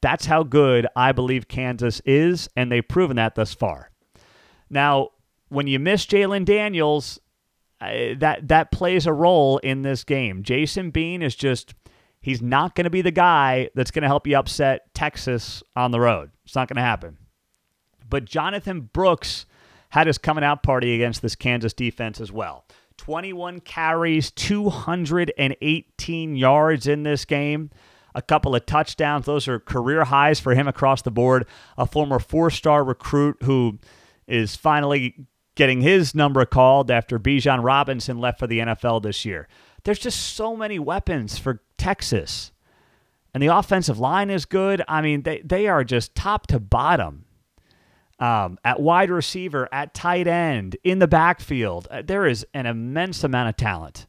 That's 0.00 0.26
how 0.26 0.42
good 0.42 0.86
I 0.94 1.12
believe 1.12 1.48
Kansas 1.48 2.00
is, 2.04 2.48
and 2.56 2.70
they've 2.70 2.86
proven 2.86 3.16
that 3.16 3.34
thus 3.34 3.54
far. 3.54 3.90
Now, 4.68 5.10
when 5.48 5.66
you 5.66 5.78
miss 5.78 6.06
Jalon 6.06 6.44
Daniels, 6.44 7.18
that 7.80 8.48
that 8.48 8.72
plays 8.72 9.06
a 9.06 9.12
role 9.12 9.58
in 9.58 9.82
this 9.82 10.04
game. 10.04 10.42
Jason 10.42 10.90
Bean 10.90 11.22
is 11.22 11.34
just 11.34 11.74
he's 12.20 12.42
not 12.42 12.74
going 12.74 12.84
to 12.84 12.90
be 12.90 13.02
the 13.02 13.10
guy 13.10 13.70
that's 13.74 13.90
going 13.90 14.02
to 14.02 14.08
help 14.08 14.26
you 14.26 14.36
upset 14.36 14.92
Texas 14.94 15.62
on 15.74 15.90
the 15.90 16.00
road. 16.00 16.30
It's 16.44 16.54
not 16.54 16.68
going 16.68 16.76
to 16.76 16.82
happen. 16.82 17.18
But 18.08 18.24
Jonathan 18.24 18.90
Brooks 18.92 19.46
had 19.90 20.06
his 20.06 20.18
coming 20.18 20.44
out 20.44 20.62
party 20.62 20.94
against 20.94 21.22
this 21.22 21.34
Kansas 21.34 21.72
defense 21.72 22.20
as 22.20 22.32
well. 22.32 22.64
21 22.96 23.60
carries, 23.60 24.30
218 24.30 26.36
yards 26.36 26.86
in 26.86 27.02
this 27.02 27.24
game, 27.24 27.70
a 28.14 28.22
couple 28.22 28.54
of 28.54 28.64
touchdowns. 28.66 29.26
Those 29.26 29.48
are 29.48 29.60
career 29.60 30.04
highs 30.04 30.40
for 30.40 30.54
him 30.54 30.66
across 30.66 31.02
the 31.02 31.10
board. 31.10 31.46
A 31.76 31.86
former 31.86 32.18
four 32.18 32.50
star 32.50 32.82
recruit 32.82 33.36
who 33.42 33.78
is 34.26 34.56
finally 34.56 35.26
getting 35.54 35.82
his 35.82 36.14
number 36.14 36.44
called 36.44 36.90
after 36.90 37.18
Bijan 37.18 37.62
Robinson 37.62 38.18
left 38.18 38.38
for 38.38 38.46
the 38.46 38.60
NFL 38.60 39.02
this 39.02 39.24
year. 39.24 39.48
There's 39.84 39.98
just 39.98 40.34
so 40.34 40.56
many 40.56 40.78
weapons 40.78 41.38
for 41.38 41.62
Texas. 41.78 42.52
And 43.32 43.42
the 43.42 43.48
offensive 43.48 43.98
line 43.98 44.30
is 44.30 44.46
good. 44.46 44.82
I 44.88 45.02
mean, 45.02 45.22
they, 45.22 45.42
they 45.44 45.68
are 45.68 45.84
just 45.84 46.14
top 46.14 46.46
to 46.48 46.58
bottom 46.58 47.25
um, 48.18 48.58
at 48.64 48.80
wide 48.80 49.10
receiver, 49.10 49.68
at 49.72 49.94
tight 49.94 50.26
end, 50.26 50.76
in 50.84 50.98
the 50.98 51.08
backfield. 51.08 51.86
Uh, 51.90 52.02
there 52.02 52.26
is 52.26 52.46
an 52.54 52.66
immense 52.66 53.24
amount 53.24 53.48
of 53.48 53.56
talent. 53.56 54.06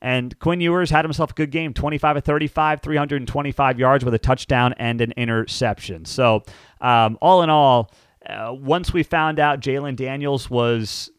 And 0.00 0.38
Quinn 0.38 0.60
Ewers 0.60 0.90
had 0.90 1.04
himself 1.04 1.32
a 1.32 1.34
good 1.34 1.50
game 1.50 1.74
25 1.74 2.18
of 2.18 2.24
35, 2.24 2.80
325 2.82 3.78
yards 3.78 4.04
with 4.04 4.14
a 4.14 4.18
touchdown 4.18 4.74
and 4.78 5.00
an 5.00 5.12
interception. 5.12 6.04
So, 6.04 6.44
um, 6.80 7.18
all 7.20 7.42
in 7.42 7.50
all, 7.50 7.90
uh, 8.24 8.54
once 8.56 8.92
we 8.92 9.02
found 9.02 9.40
out 9.40 9.60
Jalon 9.60 9.96
Daniels 9.96 10.48
was 10.48 11.10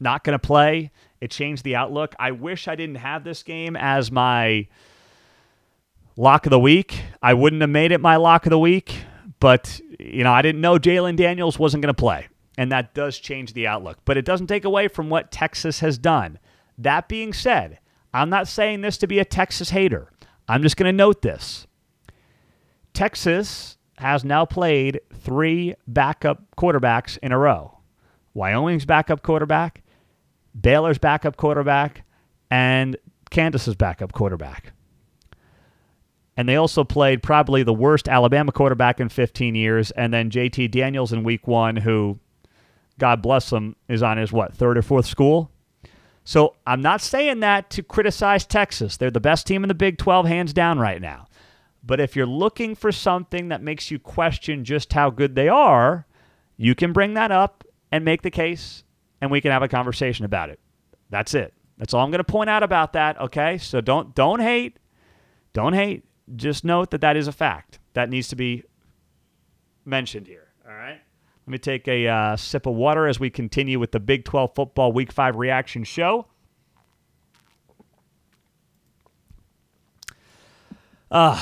not 0.00 0.22
going 0.22 0.34
to 0.34 0.38
play, 0.38 0.92
it 1.20 1.30
changed 1.30 1.64
the 1.64 1.74
outlook. 1.74 2.14
I 2.18 2.30
wish 2.32 2.68
I 2.68 2.76
didn't 2.76 2.96
have 2.96 3.24
this 3.24 3.42
game 3.42 3.76
as 3.76 4.12
my 4.12 4.68
lock 6.16 6.46
of 6.46 6.50
the 6.50 6.60
week. 6.60 7.02
I 7.22 7.34
wouldn't 7.34 7.62
have 7.62 7.70
made 7.70 7.92
it 7.92 8.00
my 8.00 8.16
lock 8.16 8.46
of 8.46 8.50
the 8.50 8.58
week, 8.58 9.04
but 9.40 9.80
you 10.04 10.24
know, 10.24 10.32
I 10.32 10.42
didn't 10.42 10.60
know 10.60 10.78
Jalon 10.78 11.16
Daniels 11.16 11.58
wasn't 11.58 11.82
going 11.82 11.94
to 11.94 12.00
play, 12.00 12.28
and 12.58 12.70
that 12.72 12.94
does 12.94 13.18
change 13.18 13.52
the 13.52 13.66
outlook. 13.66 13.98
But 14.04 14.16
it 14.16 14.24
doesn't 14.24 14.46
take 14.46 14.64
away 14.64 14.88
from 14.88 15.10
what 15.10 15.30
Texas 15.30 15.80
has 15.80 15.98
done. 15.98 16.38
That 16.78 17.08
being 17.08 17.32
said, 17.32 17.78
I'm 18.12 18.30
not 18.30 18.48
saying 18.48 18.80
this 18.80 18.98
to 18.98 19.06
be 19.06 19.18
a 19.18 19.24
Texas 19.24 19.70
hater. 19.70 20.10
I'm 20.48 20.62
just 20.62 20.76
going 20.76 20.86
to 20.86 20.96
note 20.96 21.22
this. 21.22 21.66
Texas 22.92 23.78
has 23.98 24.24
now 24.24 24.44
played 24.44 25.00
three 25.12 25.74
backup 25.86 26.42
quarterbacks 26.56 27.18
in 27.22 27.32
a 27.32 27.38
row. 27.38 27.78
Wyoming's 28.34 28.84
backup 28.84 29.22
quarterback, 29.22 29.82
Baylor's 30.60 30.98
backup 30.98 31.36
quarterback, 31.36 32.04
and 32.50 32.96
Kansas's 33.30 33.74
backup 33.74 34.12
quarterback. 34.12 34.72
And 36.36 36.48
they 36.48 36.56
also 36.56 36.82
played 36.82 37.22
probably 37.22 37.62
the 37.62 37.72
worst 37.72 38.08
Alabama 38.08 38.50
quarterback 38.50 39.00
in 39.00 39.08
15 39.08 39.54
years, 39.54 39.90
and 39.92 40.12
then 40.12 40.30
JT 40.30 40.70
Daniels 40.70 41.12
in 41.12 41.22
week 41.22 41.46
one, 41.46 41.76
who, 41.76 42.18
God 42.98 43.22
bless 43.22 43.52
him, 43.52 43.76
is 43.88 44.02
on 44.02 44.18
his, 44.18 44.32
what, 44.32 44.54
third 44.54 44.76
or 44.76 44.82
fourth 44.82 45.06
school? 45.06 45.50
So 46.24 46.56
I'm 46.66 46.80
not 46.80 47.00
saying 47.00 47.40
that 47.40 47.70
to 47.70 47.82
criticize 47.82 48.46
Texas. 48.46 48.96
They're 48.96 49.10
the 49.10 49.20
best 49.20 49.46
team 49.46 49.62
in 49.62 49.68
the 49.68 49.74
Big 49.74 49.98
12, 49.98 50.26
hands 50.26 50.52
down, 50.52 50.78
right 50.78 51.00
now. 51.00 51.28
But 51.84 52.00
if 52.00 52.16
you're 52.16 52.26
looking 52.26 52.74
for 52.74 52.90
something 52.90 53.48
that 53.48 53.62
makes 53.62 53.90
you 53.90 53.98
question 53.98 54.64
just 54.64 54.92
how 54.94 55.10
good 55.10 55.34
they 55.34 55.48
are, 55.48 56.06
you 56.56 56.74
can 56.74 56.92
bring 56.92 57.14
that 57.14 57.30
up 57.30 57.62
and 57.92 58.04
make 58.04 58.22
the 58.22 58.30
case, 58.30 58.82
and 59.20 59.30
we 59.30 59.40
can 59.40 59.52
have 59.52 59.62
a 59.62 59.68
conversation 59.68 60.24
about 60.24 60.50
it. 60.50 60.58
That's 61.10 61.34
it. 61.34 61.52
That's 61.78 61.92
all 61.92 62.02
I'm 62.02 62.10
going 62.10 62.18
to 62.18 62.24
point 62.24 62.50
out 62.50 62.62
about 62.62 62.94
that. 62.94 63.20
Okay, 63.20 63.58
so 63.58 63.80
don't 63.80 64.14
don't 64.14 64.40
hate, 64.40 64.78
don't 65.52 65.74
hate 65.74 66.04
just 66.36 66.64
note 66.64 66.90
that 66.90 67.00
that 67.00 67.16
is 67.16 67.28
a 67.28 67.32
fact 67.32 67.78
that 67.94 68.08
needs 68.10 68.28
to 68.28 68.36
be 68.36 68.64
mentioned 69.84 70.26
here. 70.26 70.48
All 70.66 70.74
right. 70.74 71.00
Let 71.46 71.50
me 71.50 71.58
take 71.58 71.86
a 71.88 72.08
uh, 72.08 72.36
sip 72.36 72.66
of 72.66 72.74
water 72.74 73.06
as 73.06 73.20
we 73.20 73.28
continue 73.28 73.78
with 73.78 73.92
the 73.92 74.00
Big 74.00 74.24
12 74.24 74.54
football 74.54 74.92
Week 74.92 75.12
5 75.12 75.36
reaction 75.36 75.84
show. 75.84 76.26
Uh, 81.10 81.38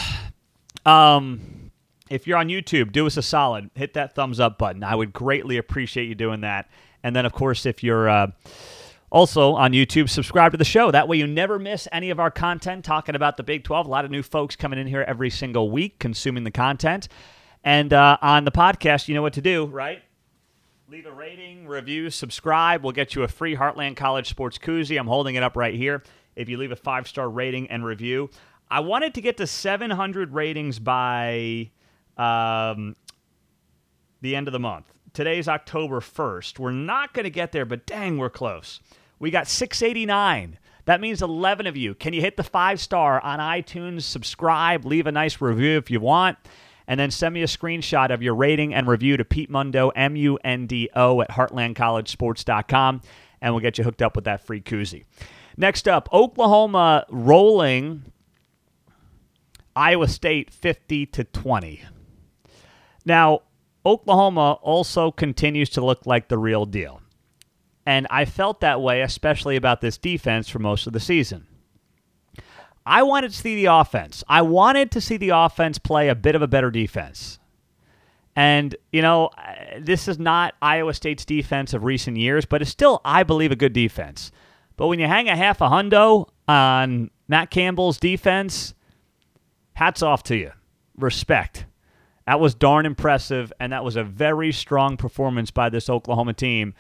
um, 0.84 1.70
if 2.10 2.26
you're 2.26 2.36
on 2.36 2.48
YouTube, 2.48 2.90
do 2.90 3.06
us 3.06 3.16
a 3.16 3.22
solid. 3.22 3.70
Hit 3.74 3.94
that 3.94 4.14
thumbs 4.14 4.40
up 4.40 4.58
button. 4.58 4.82
I 4.82 4.94
would 4.96 5.12
greatly 5.12 5.56
appreciate 5.56 6.08
you 6.08 6.16
doing 6.16 6.40
that. 6.40 6.68
And 7.04 7.14
then, 7.14 7.24
of 7.24 7.32
course, 7.32 7.64
if 7.64 7.82
you're. 7.82 8.08
Uh, 8.08 8.26
also 9.12 9.54
on 9.54 9.72
YouTube, 9.72 10.08
subscribe 10.08 10.52
to 10.52 10.58
the 10.58 10.64
show. 10.64 10.90
That 10.90 11.06
way 11.06 11.18
you 11.18 11.26
never 11.26 11.58
miss 11.58 11.86
any 11.92 12.08
of 12.08 12.18
our 12.18 12.30
content 12.30 12.82
talking 12.82 13.14
about 13.14 13.36
the 13.36 13.42
Big 13.42 13.62
12. 13.62 13.86
A 13.86 13.88
lot 13.90 14.06
of 14.06 14.10
new 14.10 14.22
folks 14.22 14.56
coming 14.56 14.78
in 14.78 14.86
here 14.86 15.02
every 15.06 15.28
single 15.28 15.70
week 15.70 15.98
consuming 15.98 16.44
the 16.44 16.50
content. 16.50 17.08
And 17.62 17.92
uh, 17.92 18.16
on 18.22 18.46
the 18.46 18.50
podcast, 18.50 19.08
you 19.08 19.14
know 19.14 19.20
what 19.20 19.34
to 19.34 19.42
do, 19.42 19.66
right? 19.66 20.02
Leave 20.88 21.04
a 21.04 21.12
rating, 21.12 21.68
review, 21.68 22.08
subscribe. 22.08 22.82
We'll 22.82 22.92
get 22.92 23.14
you 23.14 23.22
a 23.22 23.28
free 23.28 23.54
Heartland 23.54 23.96
College 23.96 24.28
Sports 24.30 24.56
Koozie. 24.56 24.98
I'm 24.98 25.06
holding 25.06 25.34
it 25.34 25.42
up 25.42 25.56
right 25.56 25.74
here. 25.74 26.02
If 26.34 26.48
you 26.48 26.56
leave 26.56 26.72
a 26.72 26.76
five 26.76 27.06
star 27.06 27.28
rating 27.28 27.70
and 27.70 27.84
review, 27.84 28.30
I 28.70 28.80
wanted 28.80 29.12
to 29.14 29.20
get 29.20 29.36
to 29.36 29.46
700 29.46 30.32
ratings 30.32 30.78
by 30.78 31.70
um, 32.16 32.96
the 34.22 34.34
end 34.34 34.48
of 34.48 34.52
the 34.52 34.58
month. 34.58 34.86
Today's 35.12 35.48
October 35.48 36.00
1st. 36.00 36.58
We're 36.58 36.70
not 36.70 37.12
going 37.12 37.24
to 37.24 37.30
get 37.30 37.52
there, 37.52 37.66
but 37.66 37.84
dang, 37.84 38.16
we're 38.16 38.30
close. 38.30 38.80
We 39.22 39.30
got 39.30 39.46
689. 39.46 40.58
That 40.86 41.00
means 41.00 41.22
11 41.22 41.68
of 41.68 41.76
you. 41.76 41.94
Can 41.94 42.12
you 42.12 42.20
hit 42.20 42.36
the 42.36 42.42
five 42.42 42.80
star 42.80 43.20
on 43.20 43.38
iTunes, 43.38 44.02
subscribe, 44.02 44.84
leave 44.84 45.06
a 45.06 45.12
nice 45.12 45.40
review 45.40 45.78
if 45.78 45.92
you 45.92 46.00
want, 46.00 46.38
and 46.88 46.98
then 46.98 47.12
send 47.12 47.32
me 47.32 47.42
a 47.42 47.46
screenshot 47.46 48.12
of 48.12 48.20
your 48.20 48.34
rating 48.34 48.74
and 48.74 48.88
review 48.88 49.16
to 49.16 49.24
Pete 49.24 49.48
Mundo, 49.48 49.90
M 49.90 50.16
U 50.16 50.40
N 50.42 50.66
D 50.66 50.90
O, 50.96 51.20
at 51.20 51.30
heartlandcollegesports.com, 51.30 53.00
and 53.40 53.54
we'll 53.54 53.60
get 53.60 53.78
you 53.78 53.84
hooked 53.84 54.02
up 54.02 54.16
with 54.16 54.24
that 54.24 54.44
free 54.44 54.60
koozie. 54.60 55.04
Next 55.56 55.86
up, 55.86 56.08
Oklahoma 56.12 57.06
rolling 57.08 58.02
Iowa 59.76 60.08
State 60.08 60.50
50 60.50 61.06
to 61.06 61.22
20. 61.22 61.84
Now, 63.04 63.42
Oklahoma 63.86 64.54
also 64.62 65.12
continues 65.12 65.70
to 65.70 65.84
look 65.84 66.06
like 66.06 66.26
the 66.26 66.38
real 66.38 66.66
deal. 66.66 67.01
And 67.84 68.06
I 68.10 68.24
felt 68.24 68.60
that 68.60 68.80
way, 68.80 69.02
especially 69.02 69.56
about 69.56 69.80
this 69.80 69.98
defense 69.98 70.48
for 70.48 70.58
most 70.58 70.86
of 70.86 70.92
the 70.92 71.00
season. 71.00 71.46
I 72.84 73.02
wanted 73.02 73.30
to 73.30 73.36
see 73.36 73.54
the 73.56 73.66
offense. 73.66 74.24
I 74.28 74.42
wanted 74.42 74.90
to 74.92 75.00
see 75.00 75.16
the 75.16 75.30
offense 75.30 75.78
play 75.78 76.08
a 76.08 76.14
bit 76.14 76.34
of 76.34 76.42
a 76.42 76.48
better 76.48 76.70
defense. 76.70 77.38
And, 78.34 78.74
you 78.92 79.02
know, 79.02 79.26
uh, 79.36 79.54
this 79.80 80.08
is 80.08 80.18
not 80.18 80.54
Iowa 80.62 80.94
State's 80.94 81.24
defense 81.24 81.74
of 81.74 81.84
recent 81.84 82.16
years, 82.16 82.44
but 82.44 82.62
it's 82.62 82.70
still, 82.70 83.00
I 83.04 83.22
believe, 83.24 83.52
a 83.52 83.56
good 83.56 83.72
defense. 83.72 84.32
But 84.76 84.86
when 84.86 84.98
you 84.98 85.06
hang 85.06 85.28
a 85.28 85.36
half 85.36 85.60
a 85.60 85.68
hundo 85.68 86.28
on 86.48 87.10
Matt 87.28 87.50
Campbell's 87.50 87.98
defense, 87.98 88.74
hats 89.74 90.02
off 90.02 90.22
to 90.24 90.36
you. 90.36 90.52
Respect. 90.96 91.66
That 92.26 92.40
was 92.40 92.54
darn 92.54 92.86
impressive, 92.86 93.52
and 93.60 93.72
that 93.72 93.84
was 93.84 93.96
a 93.96 94.04
very 94.04 94.52
strong 94.52 94.96
performance 94.96 95.50
by 95.50 95.68
this 95.68 95.90
Oklahoma 95.90 96.32
team 96.32 96.74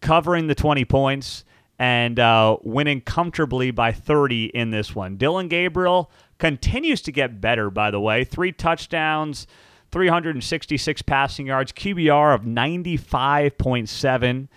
covering 0.00 0.46
the 0.46 0.54
20 0.54 0.84
points 0.84 1.44
and 1.78 2.18
uh, 2.18 2.56
winning 2.62 3.00
comfortably 3.00 3.70
by 3.70 3.92
30 3.92 4.46
in 4.46 4.70
this 4.70 4.94
one. 4.94 5.16
Dillon 5.16 5.48
Gabriel 5.48 6.10
continues 6.38 7.00
to 7.02 7.12
get 7.12 7.40
better, 7.40 7.70
by 7.70 7.90
the 7.90 8.00
way. 8.00 8.24
Three 8.24 8.52
touchdowns, 8.52 9.46
366 9.92 11.02
passing 11.02 11.46
yards, 11.46 11.72
QBR 11.72 12.34
of 12.34 12.42
95.7. 12.42 14.48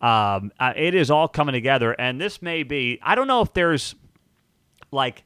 Um, 0.00 0.52
uh, 0.58 0.72
it 0.74 0.94
is 0.94 1.10
all 1.10 1.28
coming 1.28 1.52
together. 1.52 1.92
And 1.92 2.20
this 2.20 2.40
may 2.40 2.62
be, 2.62 2.98
I 3.02 3.14
don't 3.14 3.28
know 3.28 3.42
if 3.42 3.52
there's 3.52 3.94
like 4.90 5.24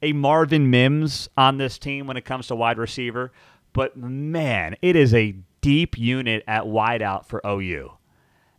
a 0.00 0.12
Marvin 0.12 0.70
Mims 0.70 1.28
on 1.36 1.58
this 1.58 1.78
team 1.78 2.06
when 2.06 2.16
it 2.16 2.24
comes 2.24 2.46
to 2.48 2.54
wide 2.54 2.78
receiver, 2.78 3.32
but 3.72 3.96
man, 3.96 4.76
it 4.80 4.94
is 4.94 5.12
a 5.12 5.34
deep 5.60 5.98
unit 5.98 6.44
at 6.46 6.62
wideout 6.62 7.26
for 7.26 7.44
OU 7.44 7.97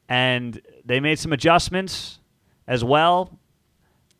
and 0.10 0.60
they 0.84 1.00
made 1.00 1.20
some 1.20 1.32
adjustments 1.32 2.20
as 2.68 2.84
well. 2.84 3.40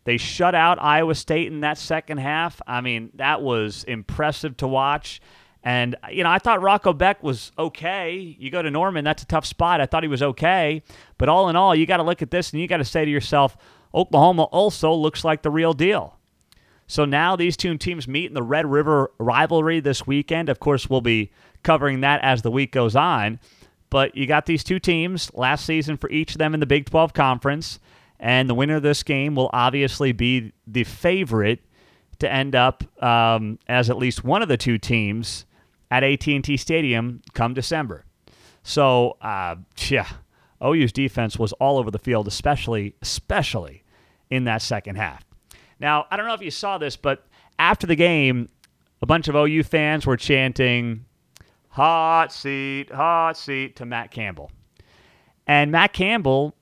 They 0.06 0.18
shut 0.18 0.56
out 0.56 0.82
Iowa 0.82 1.16
State 1.16 1.48
in 1.48 1.62
that 1.62 1.78
second 1.78 2.20
half. 2.20 2.62
I 2.66 2.80
mean, 2.82 3.12
that 3.16 3.42
was 3.42 3.84
impressive 3.84 4.56
to 4.58 4.68
watch. 4.68 5.20
And, 5.62 5.98
you 6.10 6.24
know, 6.24 6.30
I 6.30 6.40
thought 6.40 6.62
Rocco 6.62 6.94
Becht 6.94 7.22
was 7.22 7.52
okay. 7.60 8.36
You 8.40 8.50
go 8.50 8.62
to 8.62 8.72
Norman, 8.72 9.04
that's 9.04 9.24
a 9.24 9.26
tough 9.26 9.46
spot. 9.46 9.82
I 9.82 9.88
thought 9.88 10.04
he 10.04 10.10
was 10.10 10.24
okay. 10.24 10.84
But 11.18 11.28
all 11.28 11.50
in 11.50 11.56
all, 11.56 11.76
you 11.76 11.86
got 11.86 11.98
to 11.98 12.04
look 12.04 12.22
at 12.22 12.32
this 12.32 12.52
and 12.54 12.62
you 12.62 12.68
got 12.68 12.78
to 12.78 12.86
say 12.86 13.04
to 13.04 13.12
yourself, 13.12 13.58
Oklahoma 13.94 14.44
also 14.44 14.94
looks 14.94 15.26
like 15.26 15.42
the 15.42 15.52
real 15.52 15.74
deal. 15.74 16.16
So 16.88 17.04
now 17.06 17.36
these 17.36 17.58
two 17.58 17.78
teams 17.78 18.08
meet 18.08 18.28
in 18.28 18.34
the 18.34 18.42
Red 18.42 18.66
River 18.66 19.12
rivalry 19.18 19.80
this 19.80 20.08
weekend. 20.08 20.50
Of 20.50 20.60
course, 20.60 20.90
we'll 20.90 21.02
be 21.02 21.32
covering 21.62 22.02
that 22.02 22.22
as 22.22 22.42
the 22.42 22.52
week 22.52 22.72
goes 22.72 22.96
on. 22.96 23.40
But 23.90 24.16
you 24.16 24.28
got 24.28 24.46
these 24.46 24.64
two 24.64 24.80
teams 24.80 25.34
last 25.34 25.66
season 25.66 25.98
for 25.98 26.10
each 26.10 26.34
of 26.34 26.38
them 26.38 26.54
in 26.54 26.60
the 26.60 26.66
Big 26.66 26.90
12 26.90 27.14
Conference. 27.14 27.80
And 28.20 28.50
the 28.50 28.54
winner 28.54 28.76
of 28.76 28.84
this 28.84 29.02
game 29.02 29.36
will 29.36 29.50
obviously 29.54 30.12
be 30.12 30.52
the 30.68 30.84
favorite 30.84 31.60
to 32.20 32.32
end 32.32 32.56
up 32.56 32.84
um, 33.04 33.60
as 33.68 33.90
at 33.90 33.98
least 33.98 34.24
one 34.24 34.42
of 34.42 34.50
the 34.50 34.58
two 34.58 34.78
teams 34.78 35.46
at 35.90 36.04
AT&T 36.04 36.58
Stadium 36.58 37.22
come 37.34 37.54
December. 37.54 38.06
So, 38.62 39.18
uh, 39.22 39.56
yeah, 39.88 40.08
OU's 40.64 40.92
defense 40.92 41.40
was 41.40 41.54
all 41.54 41.78
over 41.78 41.90
the 41.90 42.00
field, 42.00 42.28
especially 42.28 42.94
especially 43.02 43.84
in 44.30 44.44
that 44.44 44.62
second 44.62 44.98
half. 44.98 45.26
Now, 45.80 46.06
I 46.12 46.18
don't 46.18 46.28
know 46.28 46.34
if 46.34 46.42
you 46.42 46.52
saw 46.52 46.78
this, 46.78 46.98
but 46.98 47.26
after 47.58 47.88
the 47.88 47.96
game, 47.96 48.50
a 49.02 49.06
bunch 49.06 49.28
of 49.28 49.36
OU 49.36 49.64
fans 49.64 50.06
were 50.06 50.18
chanting 50.18 51.06
"Hot 51.70 52.32
seat, 52.32 52.92
hot 52.92 53.38
seat" 53.38 53.76
to 53.78 53.86
Matt 53.86 54.12
Campbell, 54.12 54.52
and 55.48 55.72
Matt 55.72 55.94
Campbell. 55.94 56.56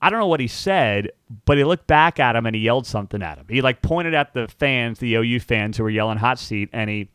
I 0.00 0.10
don't 0.10 0.20
know 0.20 0.26
what 0.26 0.40
he 0.40 0.46
said, 0.46 1.10
but 1.46 1.56
he 1.56 1.64
looked 1.64 1.86
back 1.86 2.20
at 2.20 2.36
him 2.36 2.44
and 2.44 2.54
he 2.54 2.62
yelled 2.62 2.86
something 2.86 3.22
at 3.22 3.38
him. 3.38 3.46
He 3.48 3.62
like 3.62 3.80
pointed 3.80 4.12
at 4.12 4.34
the 4.34 4.46
fans, 4.46 4.98
the 4.98 5.14
OU 5.14 5.40
fans 5.40 5.76
who 5.76 5.84
were 5.84 5.90
yelling 5.90 6.18
hot 6.18 6.38
seat, 6.38 6.68
and 6.72 6.90
he 6.90 7.08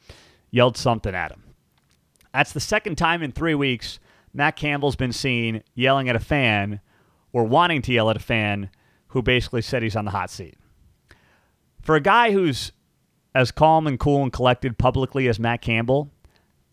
yelled 0.50 0.78
something 0.78 1.14
at 1.14 1.32
him. 1.32 1.44
That's 2.34 2.54
the 2.54 2.60
second 2.60 2.96
time 2.96 3.22
in 3.22 3.32
three 3.32 3.56
weeks 3.56 4.00
Matt 4.34 4.56
Campbell's 4.56 4.96
been 4.96 5.12
seen 5.12 5.64
yelling 5.76 6.10
at 6.10 6.16
a 6.16 6.20
fan 6.20 6.80
or 7.34 7.44
wanting 7.44 7.82
to 7.84 7.94
yell 7.94 8.10
at 8.10 8.18
a 8.18 8.22
fan 8.22 8.70
who 9.08 9.22
basically 9.22 9.62
said 9.62 9.84
he's 9.84 9.96
on 9.96 10.06
the 10.06 10.12
hot 10.12 10.30
seat. 10.30 10.58
For 11.82 11.96
a 11.96 12.02
guy 12.02 12.32
who's 12.32 12.72
as 13.34 13.52
calm 13.52 13.88
and 13.88 14.00
cool 14.00 14.24
and 14.24 14.32
collected 14.32 14.78
publicly 14.78 15.28
as 15.28 15.40
Matt 15.40 15.62
Campbell, 15.62 16.10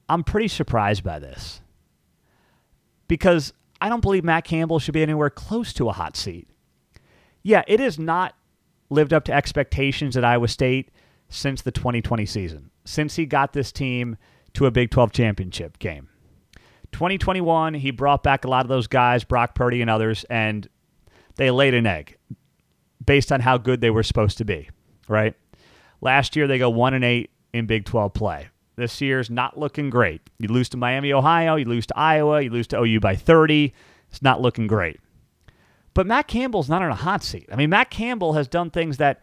I'm 0.09 0.25
pretty 0.25 0.49
surprised 0.49 1.05
by 1.05 1.19
this. 1.19 1.61
Because 3.07 3.53
I 3.81 3.89
don't 3.89 4.01
believe 4.01 4.25
Matt 4.25 4.45
Campbell 4.45 4.79
should 4.79 4.95
be 4.95 5.03
anywhere 5.03 5.31
close 5.31 5.73
to 5.75 5.89
a 5.89 5.93
hot 5.93 6.17
seat. 6.17 6.49
Yeah, 7.43 7.63
it 7.67 7.81
has 7.81 7.99
not 7.99 8.35
lived 8.91 9.13
up 9.13 9.25
to 9.25 9.33
expectations 9.33 10.17
at 10.17 10.25
Iowa 10.25 10.49
State 10.49 10.91
since 11.29 11.63
the 11.63 11.71
2020 11.71 12.27
season, 12.27 12.71
since 12.85 13.17
he 13.17 13.27
got 13.27 13.53
this 13.53 13.71
team 13.71 14.17
to 14.55 14.67
a 14.67 14.71
Big 14.71 14.91
12 14.91 15.13
championship 15.13 15.79
game. 15.79 16.09
2021, 16.93 17.75
he 17.75 17.91
brought 17.91 18.23
back 18.23 18.45
a 18.45 18.49
lot 18.49 18.65
of 18.65 18.69
those 18.69 18.87
guys, 18.87 19.25
Brock 19.25 19.55
Purdy 19.55 19.83
and 19.83 19.91
others, 19.91 20.25
and 20.31 20.69
they 21.37 21.51
laid 21.51 21.75
an 21.75 21.87
egg 21.87 22.17
based 23.05 23.31
on 23.31 23.41
how 23.41 23.59
good 23.59 23.81
they 23.81 23.91
were 23.91 24.03
supposed 24.03 24.39
to 24.39 24.45
be, 24.45 24.71
right? 25.07 25.35
Last 26.01 26.35
year, 26.35 26.47
they 26.47 26.59
go 26.59 26.71
1 26.71 26.95
and 26.95 27.05
8 27.05 27.31
in 27.53 27.67
Big 27.67 27.85
12 27.85 28.15
play. 28.15 28.49
This 28.79 29.01
year's 29.01 29.29
not 29.29 29.59
looking 29.59 29.91
great. 29.91 30.21
You 30.39 30.47
lose 30.47 30.69
to 30.69 30.77
Miami, 30.77 31.13
Ohio, 31.13 31.57
you 31.57 31.65
lose 31.65 31.85
to 31.87 31.99
Iowa, 31.99 32.41
you 32.41 32.51
lose 32.51 32.69
to 32.69 32.79
OU 32.79 33.01
by 33.01 33.17
30. 33.17 33.75
It's 34.09 34.23
not 34.23 34.41
looking 34.41 34.69
great. 34.69 35.01
But 35.95 36.07
Matt 36.07 36.29
Campbell's 36.29 36.69
not 36.69 36.81
on 36.81 36.91
a 36.93 36.95
hot 36.95 37.25
seat. 37.25 37.49
I 37.51 37.57
mean, 37.57 37.71
Matt 37.71 37.91
Campbell 37.91 38.35
has 38.35 38.47
done 38.47 38.71
things 38.71 38.99
that 38.99 39.21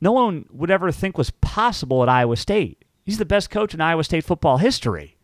no 0.00 0.12
one 0.12 0.46
would 0.50 0.70
ever 0.70 0.90
think 0.90 1.18
was 1.18 1.28
possible 1.28 2.02
at 2.02 2.08
Iowa 2.08 2.36
State. 2.38 2.86
He's 3.04 3.18
the 3.18 3.26
best 3.26 3.50
coach 3.50 3.74
in 3.74 3.82
Iowa 3.82 4.02
State 4.02 4.24
football 4.24 4.56
history. 4.56 5.18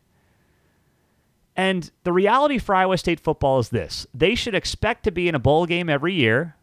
And 1.57 1.91
the 2.05 2.13
reality 2.13 2.59
for 2.59 2.75
Iowa 2.75 2.99
State 2.99 3.21
football 3.21 3.59
is 3.59 3.71
this 3.71 4.07
they 4.13 4.35
should 4.35 4.55
expect 4.55 5.05
to 5.05 5.11
be 5.11 5.29
in 5.29 5.35
a 5.35 5.39
bowl 5.39 5.65
game 5.65 5.89
every 5.89 6.13
year 6.13 6.57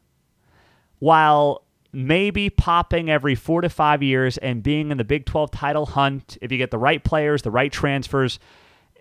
while 1.00 1.65
maybe 1.96 2.50
popping 2.50 3.10
every 3.10 3.36
four 3.36 3.62
to 3.62 3.70
five 3.70 4.04
years 4.04 4.38
and 4.38 4.62
being 4.62 4.92
in 4.92 4.98
the 4.98 5.04
Big 5.04 5.26
12 5.26 5.50
title 5.52 5.86
hunt 5.86 6.38
if 6.42 6.52
you 6.52 6.58
get 6.58 6.70
the 6.70 6.78
right 6.78 7.04
players, 7.04 7.42
the 7.42 7.52
right 7.52 7.72
transfers, 7.72 8.38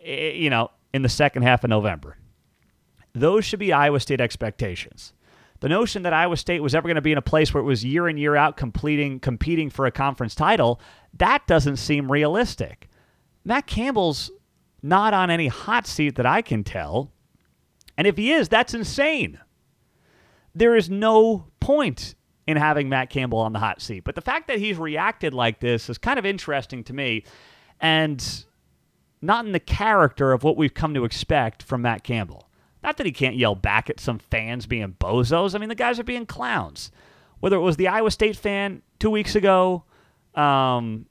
eh, 0.05 0.31
you 0.31 0.49
know, 0.49 0.71
in 0.93 1.03
the 1.03 1.09
second 1.09 1.43
half 1.43 1.65
of 1.65 1.71
November. 1.71 2.17
Those 3.13 3.45
should 3.45 3.59
be 3.59 3.73
Iowa 3.73 3.99
State 3.99 4.21
expectations. 4.21 5.13
The 5.61 5.69
notion 5.69 6.03
that 6.03 6.13
Iowa 6.13 6.37
State 6.37 6.63
was 6.63 6.75
ever 6.75 6.87
going 6.87 6.95
to 6.97 7.03
be 7.03 7.13
in 7.13 7.19
a 7.19 7.23
place 7.23 7.53
where 7.53 7.61
it 7.61 7.67
was 7.67 7.85
year 7.85 8.09
in, 8.09 8.17
year 8.17 8.37
out 8.37 8.57
completing, 8.57 9.19
competing 9.19 9.71
for 9.71 9.87
a 9.87 9.91
conference 9.91 10.35
title, 10.35 10.81
that 11.15 11.47
doesn't 11.47 11.77
seem 11.77 12.13
realistic. 12.13 12.89
Matt 13.45 13.67
Campbell's 13.67 14.31
not 14.83 15.15
on 15.15 15.31
any 15.31 15.49
hot 15.49 15.87
seat 15.87 16.17
that 16.17 16.27
I 16.27 16.43
can 16.43 16.63
tell. 16.63 17.11
And 17.97 18.07
if 18.07 18.17
he 18.17 18.33
is, 18.33 18.49
that's 18.49 18.75
insane. 18.75 19.41
There 20.55 20.77
is 20.77 20.91
no 20.91 21.47
point 21.61 22.15
in 22.47 22.57
having 22.57 22.89
Matt 22.89 23.11
Campbell 23.11 23.39
on 23.39 23.53
the 23.53 23.59
hot 23.59 23.81
seat. 23.81 24.05
But 24.05 24.15
the 24.15 24.21
fact 24.21 24.49
that 24.49 24.59
he's 24.59 24.77
reacted 24.77 25.33
like 25.33 25.61
this 25.61 25.89
is 25.89 25.99
kind 25.99 26.19
of 26.19 26.27
interesting 26.27 26.85
to 26.85 26.93
me 26.93 27.25
and 27.81 28.45
not 29.23 29.47
in 29.47 29.53
the 29.53 29.61
character 29.61 30.33
of 30.33 30.43
what 30.43 30.57
we've 30.57 30.75
come 30.75 30.95
to 30.95 31.05
expect 31.05 31.63
from 31.63 31.83
Matt 31.83 32.05
Campbell. 32.05 32.49
Not 32.83 32.99
that 32.99 33.07
he 33.07 33.13
can't 33.13 33.37
yell 33.37 33.55
back 33.55 33.89
at 33.89 33.99
some 33.99 34.19
fans 34.19 34.67
being 34.67 34.95
bozos. 35.01 35.55
I 35.55 35.59
mean, 35.59 35.71
the 35.71 35.75
guys 35.75 35.99
are 35.99 36.05
being 36.05 36.27
clowns. 36.27 36.91
Whether 37.41 37.57
it 37.57 37.61
was 37.61 37.77
the 37.77 37.89
Iowa 37.89 38.11
State 38.11 38.37
fan 38.37 38.83
two 38.99 39.11
weeks 39.11 39.35
ago 39.35 39.85
um, 40.35 41.07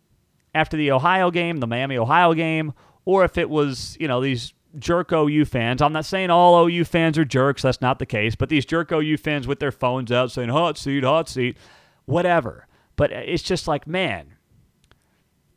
after 0.53 0.77
the 0.77 0.91
Ohio 0.91 1.31
game, 1.31 1.57
the 1.57 1.67
Miami 1.67 1.97
Ohio 1.97 2.33
game, 2.33 2.73
or 3.05 3.25
if 3.25 3.39
it 3.39 3.49
was, 3.49 3.97
you 3.99 4.07
know, 4.07 4.21
these 4.21 4.53
jerk 4.77 5.12
OU 5.12 5.45
fans. 5.45 5.81
I'm 5.81 5.93
not 5.93 6.05
saying 6.05 6.29
all 6.29 6.65
OU 6.65 6.86
fans 6.86 7.17
are 7.17 7.25
jerks. 7.25 7.62
That's 7.62 7.81
not 7.81 7.99
the 7.99 8.05
case. 8.05 8.36
But 8.36 8.49
these 8.49 8.65
jerk 8.65 8.91
OU 8.91 9.17
fans 9.17 9.47
with 9.47 9.59
their 9.59 9.71
phones 9.71 10.12
out 10.12 10.31
saying 10.31 10.49
hot 10.49 10.77
seat, 10.77 11.03
hot 11.03 11.29
seat, 11.29 11.57
whatever. 12.05 12.67
But 12.95 13.12
it's 13.12 13.43
just 13.43 13.67
like, 13.67 13.88
man, 13.88 14.36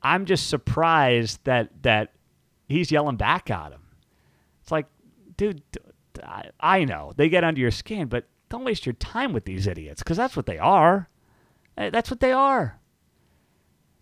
I'm 0.03 0.25
just 0.25 0.49
surprised 0.49 1.45
that 1.45 1.83
that 1.83 2.13
he's 2.69 2.91
yelling 2.91 3.17
back 3.17 3.51
at 3.51 3.73
him. 3.73 3.83
It's 4.63 4.73
like, 4.73 4.87
dude, 5.37 5.63
I 6.61 6.85
know 6.85 7.13
they 7.17 7.29
get 7.29 7.45
under 7.45 7.61
your 7.61 7.71
skin, 7.71 8.09
but 8.09 8.27
don't 8.49 8.65
waste 8.65 8.87
your 8.87 8.95
time 8.95 9.33
with 9.33 9.45
these 9.45 9.67
idiots 9.67 10.03
because 10.03 10.17
that's 10.17 10.37
what 10.37 10.47
they 10.47 10.59
are. 10.59 11.09
Eh, 11.77 11.91
that's 11.91 12.11
what 12.11 12.21
they 12.21 12.33
are. 12.33 12.79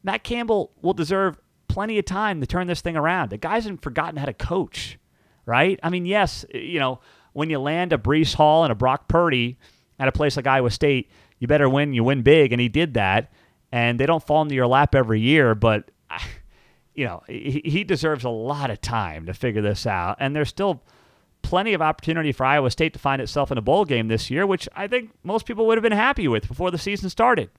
Matt 0.03 0.23
Campbell 0.23 0.73
will 0.83 0.93
deserve 0.93 1.39
plenty 1.69 1.99
of 1.99 2.05
time 2.05 2.41
to 2.41 2.47
turn 2.47 2.67
this 2.67 2.83
thing 2.83 2.97
around. 2.97 3.31
The 3.31 3.39
guys 3.39 3.65
haven't 3.65 3.83
forgotten 3.83 4.17
how 4.17 4.27
to 4.27 4.35
coach, 4.35 4.99
right? 5.47 5.79
I 5.83 5.91
mean, 5.91 6.07
yes, 6.07 6.45
eh, 6.53 6.59
you 6.59 6.81
know, 6.81 7.01
when 7.33 7.51
you 7.51 7.59
land 7.59 7.93
a 7.93 7.99
Breece 7.99 8.35
Hall 8.35 8.65
and 8.65 8.73
a 8.73 8.75
Brock 8.75 9.09
Purdy 9.09 9.59
at 9.99 10.09
a 10.09 10.13
place 10.13 10.37
like 10.37 10.47
Iowa 10.47 10.71
State, 10.71 11.11
you 11.39 11.49
better 11.49 11.69
win. 11.69 11.93
You 11.93 12.05
win 12.05 12.23
big, 12.23 12.53
and 12.53 12.61
he 12.61 12.69
did 12.69 12.95
that. 12.95 13.33
And 13.73 13.99
they 13.99 14.07
don't 14.07 14.25
fall 14.25 14.43
into 14.43 14.55
your 14.55 14.67
lap 14.69 14.95
every 14.95 15.21
year, 15.21 15.55
but 15.55 15.91
you 16.95 17.05
know 17.05 17.23
he 17.27 17.83
deserves 17.83 18.25
a 18.25 18.31
lot 18.31 18.71
of 18.71 18.81
time 18.81 19.27
to 19.27 19.35
figure 19.35 19.63
this 19.63 19.87
out. 19.87 20.17
And 20.21 20.35
there's 20.35 20.49
still 20.49 20.83
plenty 21.43 21.75
of 21.75 21.83
opportunity 21.83 22.33
for 22.33 22.45
Iowa 22.45 22.71
State 22.71 22.95
to 22.95 22.99
find 22.99 23.21
itself 23.21 23.53
in 23.53 23.59
a 23.59 23.63
bowl 23.63 23.85
game 23.85 24.09
this 24.09 24.31
year, 24.31 24.47
which 24.47 24.69
I 24.75 24.89
think 24.89 25.11
most 25.23 25.47
people 25.47 25.67
would 25.67 25.77
have 25.77 25.83
been 25.83 25.93
happy 25.93 26.27
with 26.27 26.49
before 26.49 26.71
the 26.71 26.79
season 26.79 27.11
started. 27.11 27.51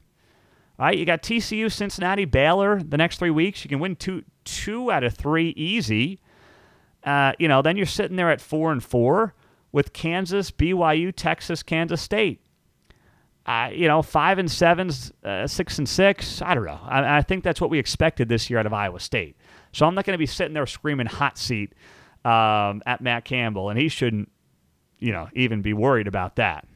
All 0.77 0.87
right, 0.87 0.97
you 0.97 1.05
got 1.05 1.21
TCU, 1.21 1.71
Cincinnati, 1.71 2.25
Baylor 2.25 2.81
the 2.81 2.97
next 2.97 3.19
three 3.19 3.29
weeks. 3.29 3.63
You 3.63 3.69
can 3.69 3.79
win 3.79 3.95
two 3.95 4.23
two 4.43 4.91
out 4.91 5.03
of 5.03 5.13
three 5.13 5.49
easy. 5.49 6.19
Uh, 7.05 7.33
you 7.37 7.47
know, 7.47 7.61
then 7.61 7.77
you're 7.77 7.85
sitting 7.85 8.17
there 8.17 8.31
at 8.31 8.41
four 8.41 8.71
and 8.71 8.83
four 8.83 9.33
with 9.71 9.93
Kansas, 9.93 10.51
BYU, 10.51 11.13
Texas, 11.15 11.61
Kansas 11.61 12.01
State. 12.01 12.41
Uh, 13.45 13.69
you 13.71 13.87
know, 13.87 14.01
five 14.01 14.39
and 14.39 14.49
sevens, 14.49 15.11
uh, 15.23 15.45
six 15.45 15.77
and 15.77 15.87
six. 15.87 16.41
I 16.41 16.55
don't 16.55 16.65
know. 16.65 16.79
I, 16.83 17.17
I, 17.17 17.21
think 17.21 17.43
that's 17.43 17.61
what 17.61 17.69
we 17.69 17.77
expected 17.77 18.27
this 18.27 18.49
year 18.49 18.57
out 18.57 18.65
of 18.65 18.73
Iowa 18.73 18.99
State. 18.99 19.37
So 19.71 19.85
I'm 19.85 19.93
not 19.93 20.03
going 20.03 20.15
to 20.15 20.17
be 20.17 20.25
sitting 20.25 20.53
there 20.53 20.65
screaming 20.65 21.05
hot 21.05 21.37
seat 21.37 21.73
um, 22.23 22.81
at 22.87 23.01
Matt 23.01 23.23
Campbell, 23.23 23.69
and 23.69 23.79
he 23.79 23.87
shouldn't, 23.87 24.31
you 24.97 25.11
know, 25.11 25.29
even 25.33 25.61
be 25.61 25.73
worried 25.73 26.07
about 26.07 26.37
that. 26.37 26.67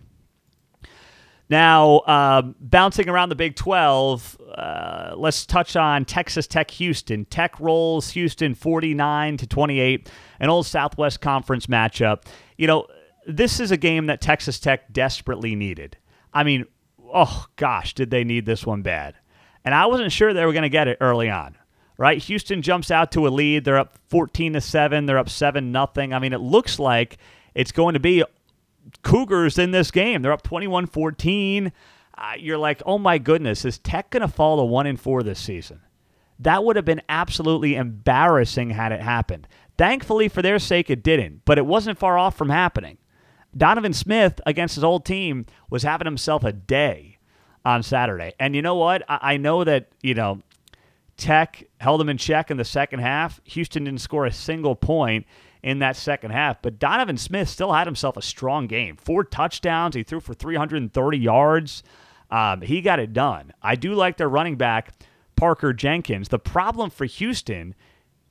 Now, 1.50 2.02
um, 2.02 2.56
bouncing 2.60 3.10
around 3.10 3.30
the 3.30 3.36
Big 3.36 3.56
12, 3.56 4.38
uh, 4.56 5.14
let's 5.18 5.48
touch 5.48 5.76
on 5.76 6.06
Texas 6.06 6.46
Tech 6.46 6.70
Houston. 6.72 7.26
Tech 7.26 7.60
rolls 7.60 8.12
Houston 8.12 8.54
49 8.54 9.38
to 9.38 9.48
28, 9.48 10.10
an 10.40 10.50
old 10.50 10.68
Southwest 10.68 11.22
Conference 11.22 11.66
matchup. 11.66 12.24
You 12.58 12.68
know, 12.68 12.86
this 13.26 13.60
is 13.60 13.72
a 13.72 13.78
game 13.78 14.06
that 14.08 14.22
Texas 14.22 14.60
Tech 14.60 14.94
desperately 14.94 15.56
needed. 15.56 15.98
I 16.34 16.44
mean, 16.44 16.66
oh 17.12 17.48
gosh, 17.56 17.96
did 17.96 18.12
they 18.12 18.24
need 18.24 18.46
this 18.46 18.66
one 18.66 18.84
bad? 18.84 19.16
And 19.66 19.74
I 19.74 19.88
wasn't 19.88 20.12
sure 20.12 20.34
they 20.34 20.46
were 20.46 20.54
going 20.54 20.64
to 20.64 20.70
get 20.70 20.88
it 20.88 20.98
early 21.02 21.30
on. 21.30 21.56
Right? 21.98 22.22
Houston 22.24 22.62
jumps 22.62 22.92
out 22.92 23.12
to 23.12 23.28
a 23.28 23.30
lead. 23.30 23.66
They're 23.66 23.78
up 23.78 23.98
14 24.08 24.54
to 24.54 24.62
7. 24.62 25.06
They're 25.06 25.18
up 25.18 25.28
7 25.28 25.72
nothing. 25.74 26.14
I 26.14 26.20
mean, 26.20 26.32
it 26.32 26.40
looks 26.40 26.80
like 26.80 27.18
it's 27.54 27.74
going 27.74 27.96
to 27.96 28.00
be 28.00 28.24
Cougars 29.04 29.58
in 29.58 29.72
this 29.72 29.92
game. 29.92 30.22
They're 30.22 30.32
up 30.32 30.44
21 30.44 30.88
14. 30.88 31.72
Uh, 32.18 32.34
you're 32.38 32.58
like, 32.58 32.82
oh 32.86 32.98
my 32.98 33.18
goodness, 33.18 33.64
is 33.64 33.78
Tech 33.78 34.10
going 34.10 34.22
to 34.22 34.28
fall 34.28 34.58
to 34.58 34.64
1 34.64 34.88
and 34.88 35.00
4 35.00 35.24
this 35.24 35.40
season? 35.40 35.82
That 36.40 36.64
would 36.64 36.76
have 36.76 36.86
been 36.86 37.02
absolutely 37.08 37.76
embarrassing 37.76 38.72
had 38.72 38.92
it 38.92 39.02
happened. 39.02 39.48
Thankfully, 39.78 40.28
for 40.28 40.42
their 40.42 40.60
sake, 40.60 40.90
it 40.90 41.04
didn't, 41.04 41.44
but 41.46 41.58
it 41.58 41.66
wasn't 41.66 41.98
far 41.98 42.18
off 42.18 42.38
from 42.38 42.50
happening. 42.50 42.98
Donovan 43.56 43.94
Smith 43.94 44.40
against 44.46 44.76
his 44.76 44.84
old 44.84 45.06
team 45.06 45.46
was 45.70 45.84
having 45.84 46.06
himself 46.06 46.44
a 46.44 46.52
day 46.52 47.18
on 47.66 47.84
Saturday. 47.84 48.34
And 48.40 48.56
you 48.56 48.62
know 48.62 48.76
what? 48.76 49.04
I, 49.10 49.20
I 49.34 49.38
know 49.38 49.64
that, 49.64 49.90
you 50.02 50.14
know, 50.14 50.42
Tech 51.18 51.68
held 51.80 52.00
them 52.00 52.10
in 52.10 52.18
check 52.18 52.52
in 52.52 52.58
the 52.58 52.66
second 52.66 53.00
half. 53.00 53.42
Houston 53.46 53.84
didn't 53.84 54.02
score 54.02 54.26
a 54.26 54.32
single 54.32 54.76
point 54.76 55.26
in 55.62 55.80
that 55.80 55.96
second 55.96 56.32
half, 56.32 56.62
but 56.62 56.80
Donovan 56.80 57.18
Smith 57.18 57.50
still 57.50 57.74
had 57.74 57.88
himself 57.88 58.16
a 58.16 58.22
strong 58.22 58.68
game. 58.68 58.96
Four 58.96 59.24
touchdowns. 59.24 59.96
He 59.96 60.04
threw 60.04 60.20
for 60.20 60.34
330 60.34 61.18
yards. 61.18 61.84
Um, 62.32 62.62
he 62.62 62.82
got 62.82 63.00
it 63.00 63.14
done. 63.14 63.54
I 63.62 63.76
do 63.76 63.94
like 63.94 64.18
their 64.18 64.30
running 64.30 64.56
back, 64.56 64.94
Parker 65.36 65.74
Jenkins. 65.74 66.30
The 66.30 66.40
problem 66.40 66.90
for 66.90 67.06
Houston 67.06 67.76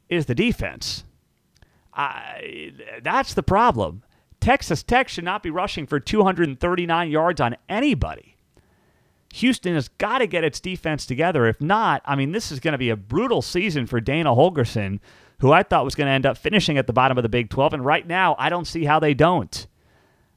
is 0.09 0.27
the 0.27 0.35
defense. 0.35 1.05
I, 1.93 2.73
that's 3.03 3.35
the 3.35 3.43
problem. 3.43 4.05
Texas 4.41 4.83
Tech 4.83 5.09
should 5.09 5.25
not 5.25 5.43
be 5.43 5.51
rushing 5.51 5.87
for 5.87 5.99
239 5.99 7.11
yards 7.11 7.41
on 7.41 7.57
anybody. 7.69 8.37
Houston 9.35 9.75
has 9.75 9.89
got 9.89 10.19
to 10.19 10.27
get 10.27 10.45
its 10.45 10.61
defense 10.61 11.05
together. 11.05 11.47
If 11.47 11.61
not, 11.61 12.03
I 12.07 12.15
mean, 12.15 12.33
this 12.33 12.51
is 12.51 12.61
going 12.61 12.73
to 12.73 12.79
be 12.79 12.89
a 12.91 12.97
brutal 12.97 13.43
season 13.43 13.87
for 13.87 14.01
Dana 14.01 14.31
Holgorsen, 14.31 15.01
who 15.41 15.53
I 15.53 15.63
thought 15.63 15.85
was 15.85 15.95
going 15.95 16.07
to 16.07 16.13
end 16.13 16.27
up 16.27 16.37
finishing 16.37 16.79
at 16.79 16.87
the 16.87 16.93
bottom 16.93 17.17
of 17.17 17.23
the 17.23 17.29
Big 17.29 17.51
12. 17.51 17.75
And 17.75 17.85
right 17.85 18.07
now, 18.07 18.35
I 18.39 18.49
don't 18.49 18.67
see 18.67 18.85
how 18.85 18.99
they 18.99 19.15
don't. 19.15 19.67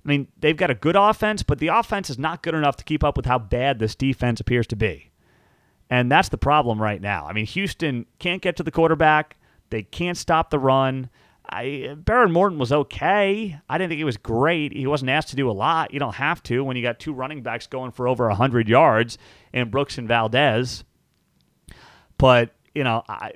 I 0.04 0.08
mean, 0.08 0.28
they've 0.40 0.58
got 0.58 0.72
a 0.72 0.76
good 0.76 0.96
offense, 0.96 1.44
but 1.44 1.60
the 1.60 1.68
offense 1.68 2.10
is 2.10 2.18
not 2.18 2.44
good 2.44 2.56
enough 2.56 2.78
to 2.78 2.84
keep 2.84 3.04
up 3.04 3.18
with 3.18 3.26
how 3.26 3.40
bad 3.40 3.80
this 3.80 3.96
defense 3.96 4.40
appears 4.40 4.68
to 4.68 4.76
be. 4.76 5.12
And 5.90 6.12
that's 6.12 6.30
the 6.30 6.38
problem 6.38 6.82
right 6.82 7.02
now. 7.02 7.28
I 7.28 7.34
mean, 7.34 7.46
Houston 7.46 8.06
can't 8.18 8.42
get 8.42 8.56
to 8.58 8.64
the 8.64 8.72
quarterback, 8.72 9.38
they 9.70 9.84
can't 9.84 10.18
stop 10.18 10.50
the 10.50 10.60
run. 10.60 11.10
I, 11.50 11.96
Behren 11.96 12.32
Morton 12.32 12.60
was 12.60 12.72
okay. 12.72 13.60
I 13.68 13.78
didn't 13.78 13.90
think 13.90 13.98
he 13.98 14.06
was 14.06 14.16
great. 14.16 14.72
He 14.72 14.88
wasn't 14.88 15.10
asked 15.10 15.30
to 15.30 15.36
do 15.36 15.50
a 15.50 15.52
lot. 15.52 15.94
You 15.94 16.00
don't 16.00 16.16
have 16.16 16.42
to 16.44 16.64
when 16.64 16.78
you 16.78 16.84
got 16.84 17.00
two 17.00 17.14
running 17.14 17.42
backs 17.42 17.68
going 17.68 17.92
for 17.92 18.08
over 18.08 18.28
100 18.28 18.70
yards 18.70 19.18
in 19.52 19.70
Brooks 19.70 19.98
and 19.98 20.08
Valdez. 20.08 20.86
But, 22.18 22.52
you 22.74 22.84
know, 22.84 23.04
I, 23.10 23.34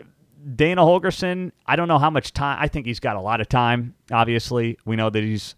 Dana 0.55 0.81
Holgorsen, 0.81 1.51
I 1.65 1.75
don't 1.75 1.87
know 1.87 1.97
how 1.97 2.09
much 2.09 2.33
time. 2.33 2.57
I 2.61 2.67
think 2.67 2.85
he's 2.85 2.99
got 2.99 3.15
a 3.15 3.21
lot 3.21 3.41
of 3.41 3.49
time, 3.49 3.95
obviously. 4.11 4.77
We 4.85 4.95
know 4.95 5.09
that 5.09 5.23
he's 5.23 5.55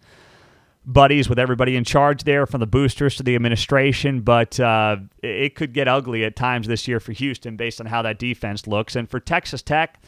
buddies 0.86 1.28
with 1.28 1.38
everybody 1.38 1.76
in 1.76 1.84
charge 1.84 2.24
there, 2.24 2.46
from 2.46 2.62
the 2.62 2.68
boosters 2.68 3.18
to 3.18 3.24
the 3.24 3.36
administration. 3.36 4.22
But 4.22 4.60
uh, 4.60 4.98
it 5.22 5.56
could 5.56 5.74
get 5.74 5.88
ugly 5.88 6.24
at 6.24 6.36
times 6.36 6.68
this 6.68 6.88
year 6.88 7.00
for 7.00 7.12
Houston 7.12 7.58
based 7.58 7.82
on 7.82 7.88
how 7.88 8.02
that 8.04 8.18
defense 8.18 8.66
looks. 8.66 8.96
And 8.96 9.10
for 9.10 9.20
Texas 9.20 9.62
Tech, 9.62 10.02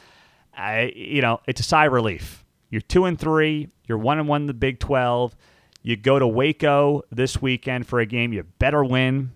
I, 0.56 0.94
you 0.96 1.22
know, 1.22 1.42
it's 1.46 1.60
a 1.60 1.64
sigh 1.64 1.88
of 1.88 1.94
relief. 1.94 2.46
You're 2.70 2.82
two 2.82 3.06
and 3.06 3.20
three. 3.20 3.70
You're 3.88 3.98
one 3.98 4.20
and 4.20 4.28
one 4.28 4.42
in 4.42 4.48
the 4.48 4.54
Big 4.54 4.80
12. 4.80 5.36
You 5.82 5.96
go 5.96 6.20
to 6.20 6.28
Waco 6.28 7.04
this 7.12 7.42
weekend 7.42 7.88
for 7.88 8.00
a 8.00 8.06
game 8.06 8.34
you 8.34 8.44
better 8.44 8.84
win, 8.84 9.32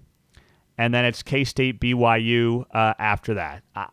and 0.77 0.93
then 0.93 1.05
it's 1.05 1.23
K 1.23 1.43
State 1.43 1.79
BYU 1.79 2.65
uh, 2.73 2.93
after 2.99 3.35
that. 3.35 3.63
Uh, 3.75 3.85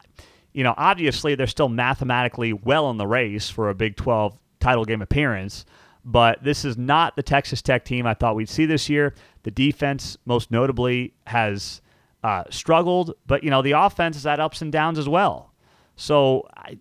you 0.52 0.64
know, 0.64 0.74
obviously 0.76 1.34
they're 1.34 1.46
still 1.46 1.68
mathematically 1.68 2.52
well 2.52 2.90
in 2.90 2.96
the 2.96 3.06
race 3.06 3.48
for 3.48 3.70
a 3.70 3.74
Big 3.74 3.96
12 3.96 4.36
title 4.58 4.84
game 4.84 5.02
appearance, 5.02 5.64
but 6.04 6.42
this 6.42 6.64
is 6.64 6.76
not 6.76 7.16
the 7.16 7.22
Texas 7.22 7.62
Tech 7.62 7.84
team 7.84 8.06
I 8.06 8.14
thought 8.14 8.34
we'd 8.34 8.48
see 8.48 8.66
this 8.66 8.88
year. 8.88 9.14
The 9.42 9.50
defense, 9.50 10.16
most 10.24 10.50
notably, 10.50 11.14
has 11.26 11.80
uh, 12.22 12.44
struggled, 12.50 13.14
but 13.26 13.44
you 13.44 13.50
know 13.50 13.62
the 13.62 13.72
offense 13.72 14.16
has 14.16 14.24
had 14.24 14.40
ups 14.40 14.62
and 14.62 14.72
downs 14.72 14.98
as 14.98 15.08
well. 15.08 15.52
So 15.96 16.46
I, 16.56 16.78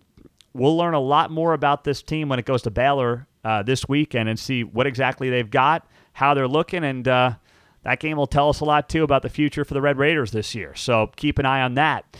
we'll 0.52 0.76
learn 0.76 0.94
a 0.94 1.00
lot 1.00 1.30
more 1.30 1.52
about 1.52 1.84
this 1.84 2.02
team 2.02 2.28
when 2.28 2.38
it 2.38 2.44
goes 2.44 2.62
to 2.62 2.70
Baylor 2.70 3.26
uh, 3.44 3.62
this 3.62 3.88
weekend 3.88 4.28
and 4.28 4.38
see 4.38 4.64
what 4.64 4.86
exactly 4.86 5.30
they've 5.30 5.50
got, 5.50 5.86
how 6.12 6.34
they're 6.34 6.48
looking, 6.48 6.84
and 6.84 7.06
uh, 7.06 7.34
that 7.82 8.00
game 8.00 8.16
will 8.16 8.26
tell 8.26 8.48
us 8.48 8.60
a 8.60 8.64
lot 8.64 8.88
too 8.88 9.02
about 9.02 9.22
the 9.22 9.28
future 9.28 9.64
for 9.64 9.74
the 9.74 9.80
Red 9.80 9.98
Raiders 9.98 10.32
this 10.32 10.54
year. 10.54 10.74
So 10.74 11.10
keep 11.16 11.38
an 11.38 11.46
eye 11.46 11.62
on 11.62 11.74
that 11.74 12.16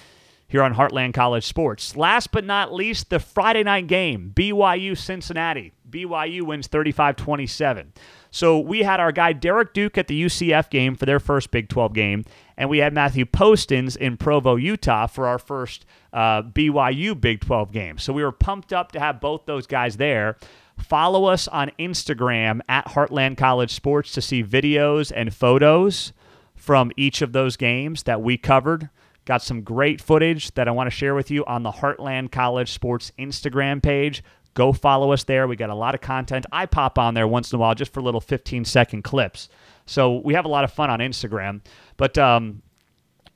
here 0.50 0.64
on 0.64 0.74
Heartland 0.74 1.14
College 1.14 1.46
Sports. 1.46 1.96
Last 1.96 2.32
but 2.32 2.44
not 2.44 2.74
least, 2.74 3.08
the 3.08 3.20
Friday 3.20 3.62
night 3.62 3.86
game, 3.86 4.32
BYU 4.34 4.98
Cincinnati. 4.98 5.72
BYU 5.88 6.42
wins 6.42 6.66
35 6.66 7.16
27. 7.16 7.92
So 8.32 8.58
we 8.58 8.80
had 8.80 9.00
our 9.00 9.12
guy 9.12 9.32
Derek 9.32 9.72
Duke 9.72 9.96
at 9.96 10.08
the 10.08 10.24
UCF 10.24 10.68
game 10.70 10.94
for 10.96 11.06
their 11.06 11.20
first 11.20 11.50
Big 11.50 11.68
12 11.68 11.94
game, 11.94 12.24
and 12.56 12.68
we 12.68 12.78
had 12.78 12.92
Matthew 12.92 13.24
Postins 13.24 13.96
in 13.96 14.16
Provo, 14.16 14.56
Utah 14.56 15.06
for 15.06 15.26
our 15.26 15.38
first 15.38 15.86
uh, 16.12 16.42
BYU 16.42 17.20
Big 17.20 17.40
12 17.40 17.72
game. 17.72 17.98
So 17.98 18.12
we 18.12 18.22
were 18.22 18.32
pumped 18.32 18.72
up 18.72 18.92
to 18.92 19.00
have 19.00 19.20
both 19.20 19.46
those 19.46 19.66
guys 19.66 19.96
there. 19.96 20.36
Follow 20.78 21.26
us 21.26 21.46
on 21.48 21.70
Instagram 21.78 22.60
at 22.68 22.86
Heartland 22.86 23.36
College 23.36 23.72
Sports 23.72 24.12
to 24.12 24.22
see 24.22 24.42
videos 24.42 25.12
and 25.14 25.34
photos 25.34 26.12
from 26.54 26.90
each 26.96 27.22
of 27.22 27.32
those 27.32 27.56
games 27.56 28.04
that 28.04 28.20
we 28.20 28.36
covered. 28.36 28.90
Got 29.30 29.42
some 29.42 29.62
great 29.62 30.00
footage 30.00 30.52
that 30.54 30.66
I 30.66 30.72
want 30.72 30.88
to 30.88 30.90
share 30.90 31.14
with 31.14 31.30
you 31.30 31.44
on 31.44 31.62
the 31.62 31.70
Heartland 31.70 32.32
College 32.32 32.72
Sports 32.72 33.12
Instagram 33.16 33.80
page. 33.80 34.24
Go 34.54 34.72
follow 34.72 35.12
us 35.12 35.22
there. 35.22 35.46
We 35.46 35.54
got 35.54 35.70
a 35.70 35.74
lot 35.76 35.94
of 35.94 36.00
content. 36.00 36.46
I 36.50 36.66
pop 36.66 36.98
on 36.98 37.14
there 37.14 37.28
once 37.28 37.52
in 37.52 37.56
a 37.56 37.60
while 37.60 37.76
just 37.76 37.92
for 37.92 38.02
little 38.02 38.20
15 38.20 38.64
second 38.64 39.04
clips. 39.04 39.48
So 39.86 40.16
we 40.16 40.34
have 40.34 40.46
a 40.46 40.48
lot 40.48 40.64
of 40.64 40.72
fun 40.72 40.90
on 40.90 40.98
Instagram. 40.98 41.60
But 41.96 42.18
um, 42.18 42.62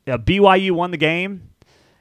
yeah, 0.04 0.16
BYU 0.16 0.72
won 0.72 0.90
the 0.90 0.96
game. 0.96 1.50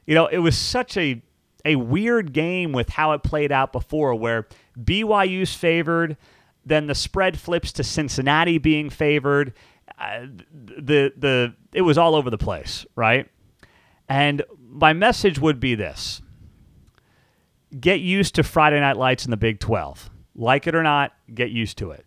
You 0.07 0.15
know, 0.15 0.25
it 0.25 0.39
was 0.39 0.57
such 0.57 0.97
a 0.97 1.21
a 1.63 1.75
weird 1.75 2.33
game 2.33 2.71
with 2.71 2.89
how 2.89 3.11
it 3.11 3.21
played 3.21 3.51
out 3.51 3.71
before, 3.71 4.15
where 4.15 4.47
BYU's 4.75 5.53
favored, 5.53 6.17
then 6.65 6.87
the 6.87 6.95
spread 6.95 7.39
flips 7.39 7.71
to 7.73 7.83
Cincinnati 7.83 8.57
being 8.57 8.89
favored. 8.89 9.53
Uh, 9.99 10.21
the 10.51 11.13
the 11.15 11.53
it 11.75 11.83
was 11.83 11.99
all 11.99 12.15
over 12.15 12.31
the 12.31 12.39
place, 12.39 12.87
right? 12.95 13.29
And 14.09 14.43
my 14.69 14.93
message 14.93 15.39
would 15.39 15.59
be 15.59 15.75
this: 15.75 16.21
get 17.79 17.99
used 17.99 18.35
to 18.35 18.43
Friday 18.43 18.79
Night 18.79 18.97
Lights 18.97 19.25
in 19.25 19.31
the 19.31 19.37
Big 19.37 19.59
12. 19.59 20.09
Like 20.35 20.67
it 20.67 20.75
or 20.75 20.83
not, 20.83 21.13
get 21.33 21.51
used 21.51 21.77
to 21.79 21.91
it. 21.91 22.05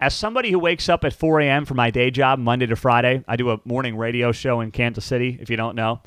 As 0.00 0.14
somebody 0.14 0.50
who 0.50 0.58
wakes 0.58 0.88
up 0.88 1.04
at 1.04 1.12
4 1.12 1.40
a.m. 1.40 1.66
for 1.66 1.74
my 1.74 1.90
day 1.90 2.10
job, 2.10 2.38
Monday 2.38 2.66
to 2.66 2.76
Friday, 2.76 3.22
I 3.28 3.36
do 3.36 3.50
a 3.50 3.60
morning 3.64 3.96
radio 3.96 4.32
show 4.32 4.60
in 4.60 4.70
Kansas 4.70 5.04
City, 5.04 5.38
if 5.40 5.50
you 5.50 5.56
don't 5.56 5.76
know. 5.76 6.00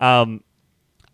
Um, 0.00 0.44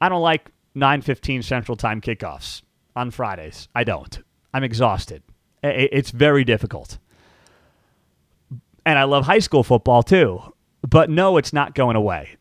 I 0.00 0.08
don't 0.08 0.22
like 0.22 0.50
9:15 0.76 1.42
Central 1.42 1.76
Time 1.76 2.00
kickoffs 2.00 2.62
on 2.94 3.10
Fridays. 3.10 3.68
I 3.74 3.84
don't. 3.84 4.20
I'm 4.52 4.64
exhausted. 4.64 5.22
It's 5.62 6.10
very 6.10 6.44
difficult. 6.44 6.98
And 8.86 8.98
I 8.98 9.04
love 9.04 9.26
high 9.26 9.40
school 9.40 9.62
football 9.62 10.02
too. 10.02 10.40
But 10.88 11.10
no, 11.10 11.36
it's 11.36 11.52
not 11.52 11.74
going 11.74 11.96
away. 11.96 12.36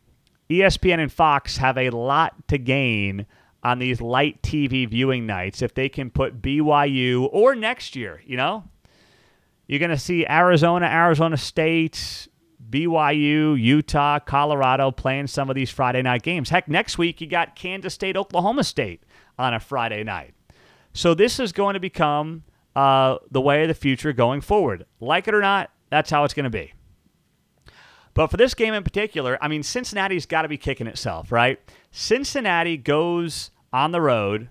ESPN 0.50 1.00
and 1.00 1.12
Fox 1.12 1.58
have 1.58 1.78
a 1.78 1.90
lot 1.90 2.48
to 2.48 2.58
gain 2.58 3.26
on 3.64 3.80
these 3.80 4.00
light 4.00 4.42
TV 4.42 4.90
viewing 4.90 5.26
nights 5.26 5.62
if 5.62 5.74
they 5.74 5.90
can 5.90 6.10
put 6.10 6.42
BYU 6.42 7.28
or 7.32 7.56
next 7.56 7.96
year, 7.96 8.22
you 8.26 8.38
know? 8.38 8.64
You're 9.68 9.80
going 9.80 9.92
to 9.92 9.98
see 9.98 10.26
Arizona, 10.26 10.86
Arizona 10.86 11.36
State, 11.36 12.30
BYU, 12.70 13.60
Utah, 13.60 14.20
Colorado 14.20 14.92
playing 14.92 15.28
some 15.28 15.50
of 15.50 15.56
these 15.56 15.70
Friday 15.70 16.02
night 16.02 16.24
games. 16.24 16.50
Heck, 16.50 16.70
next 16.70 16.98
week 16.98 17.20
you 17.20 17.28
got 17.28 17.56
Kansas 17.56 17.94
State, 17.94 18.16
Oklahoma 18.16 18.64
State 18.64 19.04
on 19.38 19.54
a 19.54 19.60
Friday 19.60 20.04
night. 20.04 20.34
So 20.94 21.14
this 21.14 21.40
is 21.40 21.52
going 21.52 21.74
to 21.74 21.80
become 21.80 22.44
uh, 22.76 23.18
the 23.30 23.42
way 23.42 23.64
of 23.64 23.68
the 23.68 23.74
future 23.74 24.14
going 24.14 24.42
forward. 24.42 24.86
Like 25.02 25.28
it 25.28 25.34
or 25.34 25.42
not, 25.42 25.72
that's 25.90 26.10
how 26.10 26.24
it's 26.24 26.34
going 26.34 26.46
to 26.46 26.50
be. 26.50 26.74
But 28.18 28.32
for 28.32 28.38
this 28.38 28.56
game 28.56 28.74
in 28.74 28.84
particular, 28.84 29.38
I 29.42 29.48
mean, 29.48 29.62
Cincinnati's 29.62 30.26
got 30.26 30.42
to 30.42 30.48
be 30.48 30.58
kicking 30.58 30.88
itself, 30.88 31.32
right? 31.32 31.60
Cincinnati 31.92 32.76
goes 32.76 33.52
on 33.72 33.92
the 33.92 34.02
road 34.02 34.50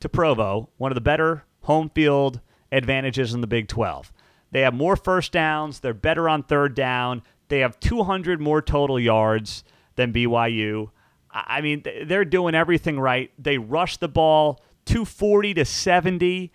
to 0.00 0.08
Provo, 0.08 0.70
one 0.78 0.90
of 0.90 0.94
the 0.94 1.02
better 1.02 1.44
home 1.64 1.90
field 1.90 2.40
advantages 2.72 3.34
in 3.34 3.42
the 3.42 3.46
Big 3.46 3.68
12. 3.68 4.10
They 4.50 4.62
have 4.62 4.72
more 4.72 4.96
first 4.96 5.30
downs, 5.30 5.80
they're 5.80 5.92
better 5.92 6.26
on 6.26 6.42
third 6.42 6.74
down, 6.74 7.22
they 7.48 7.58
have 7.58 7.78
200 7.80 8.40
more 8.40 8.62
total 8.62 8.98
yards 8.98 9.62
than 9.96 10.10
BYU. 10.10 10.88
I 11.30 11.60
mean, 11.60 11.84
they're 12.06 12.24
doing 12.24 12.54
everything 12.54 12.98
right. 12.98 13.30
They 13.38 13.58
rush 13.58 13.98
the 13.98 14.08
ball 14.08 14.62
240 14.86 15.52
to 15.52 15.66
70. 15.66 16.50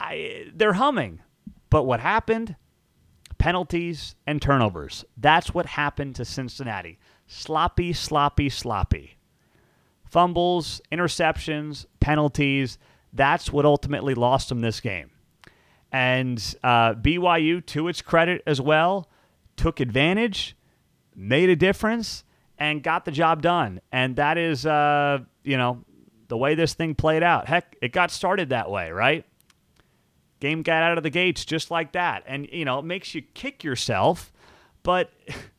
I, 0.00 0.50
they're 0.52 0.72
humming. 0.72 1.20
But 1.70 1.84
what 1.84 2.00
happened? 2.00 2.56
Penalties 3.40 4.14
and 4.26 4.40
turnovers. 4.40 5.02
That's 5.16 5.54
what 5.54 5.64
happened 5.64 6.14
to 6.16 6.26
Cincinnati. 6.26 6.98
Sloppy, 7.26 7.94
sloppy, 7.94 8.50
sloppy. 8.50 9.16
Fumbles, 10.04 10.82
interceptions, 10.92 11.86
penalties. 12.00 12.76
That's 13.14 13.50
what 13.50 13.64
ultimately 13.64 14.14
lost 14.14 14.50
them 14.50 14.60
this 14.60 14.80
game. 14.80 15.10
And 15.90 16.38
uh, 16.62 16.94
BYU, 16.94 17.64
to 17.66 17.88
its 17.88 18.02
credit 18.02 18.42
as 18.46 18.60
well, 18.60 19.08
took 19.56 19.80
advantage, 19.80 20.54
made 21.16 21.48
a 21.48 21.56
difference, 21.56 22.24
and 22.58 22.82
got 22.82 23.06
the 23.06 23.10
job 23.10 23.40
done. 23.40 23.80
And 23.90 24.16
that 24.16 24.36
is, 24.36 24.66
uh, 24.66 25.20
you 25.44 25.56
know, 25.56 25.82
the 26.28 26.36
way 26.36 26.54
this 26.54 26.74
thing 26.74 26.94
played 26.94 27.22
out. 27.22 27.48
Heck, 27.48 27.74
it 27.80 27.92
got 27.92 28.10
started 28.10 28.50
that 28.50 28.70
way, 28.70 28.90
right? 28.90 29.24
Game 30.40 30.62
got 30.62 30.82
out 30.82 30.96
of 30.98 31.04
the 31.04 31.10
gates 31.10 31.44
just 31.44 31.70
like 31.70 31.92
that. 31.92 32.24
And, 32.26 32.48
you 32.50 32.64
know, 32.64 32.78
it 32.78 32.84
makes 32.84 33.14
you 33.14 33.22
kick 33.22 33.62
yourself, 33.62 34.32
but, 34.82 35.10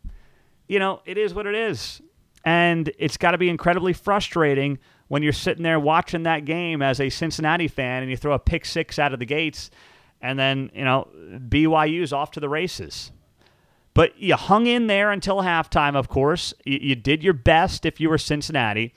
you 0.67 0.79
know, 0.79 1.01
it 1.05 1.17
is 1.17 1.33
what 1.33 1.45
it 1.45 1.55
is. 1.55 2.01
And 2.43 2.91
it's 2.97 3.17
got 3.17 3.31
to 3.31 3.37
be 3.37 3.49
incredibly 3.49 3.93
frustrating 3.93 4.79
when 5.07 5.21
you're 5.21 5.33
sitting 5.33 5.63
there 5.63 5.79
watching 5.79 6.23
that 6.23 6.45
game 6.45 6.81
as 6.81 6.99
a 6.99 7.09
Cincinnati 7.09 7.67
fan 7.67 8.01
and 8.01 8.09
you 8.09 8.17
throw 8.17 8.33
a 8.33 8.39
pick 8.39 8.65
six 8.65 8.97
out 8.97 9.13
of 9.13 9.19
the 9.19 9.25
gates 9.25 9.69
and 10.21 10.37
then, 10.37 10.71
you 10.73 10.85
know, 10.85 11.07
BYU's 11.49 12.13
off 12.13 12.31
to 12.31 12.39
the 12.39 12.49
races. 12.49 13.11
But 13.93 14.17
you 14.17 14.35
hung 14.35 14.67
in 14.67 14.87
there 14.87 15.11
until 15.11 15.37
halftime, 15.37 15.95
of 15.95 16.07
course. 16.07 16.53
You, 16.65 16.79
you 16.81 16.95
did 16.95 17.23
your 17.23 17.33
best 17.33 17.85
if 17.85 17.99
you 17.99 18.09
were 18.09 18.17
Cincinnati. 18.17 18.93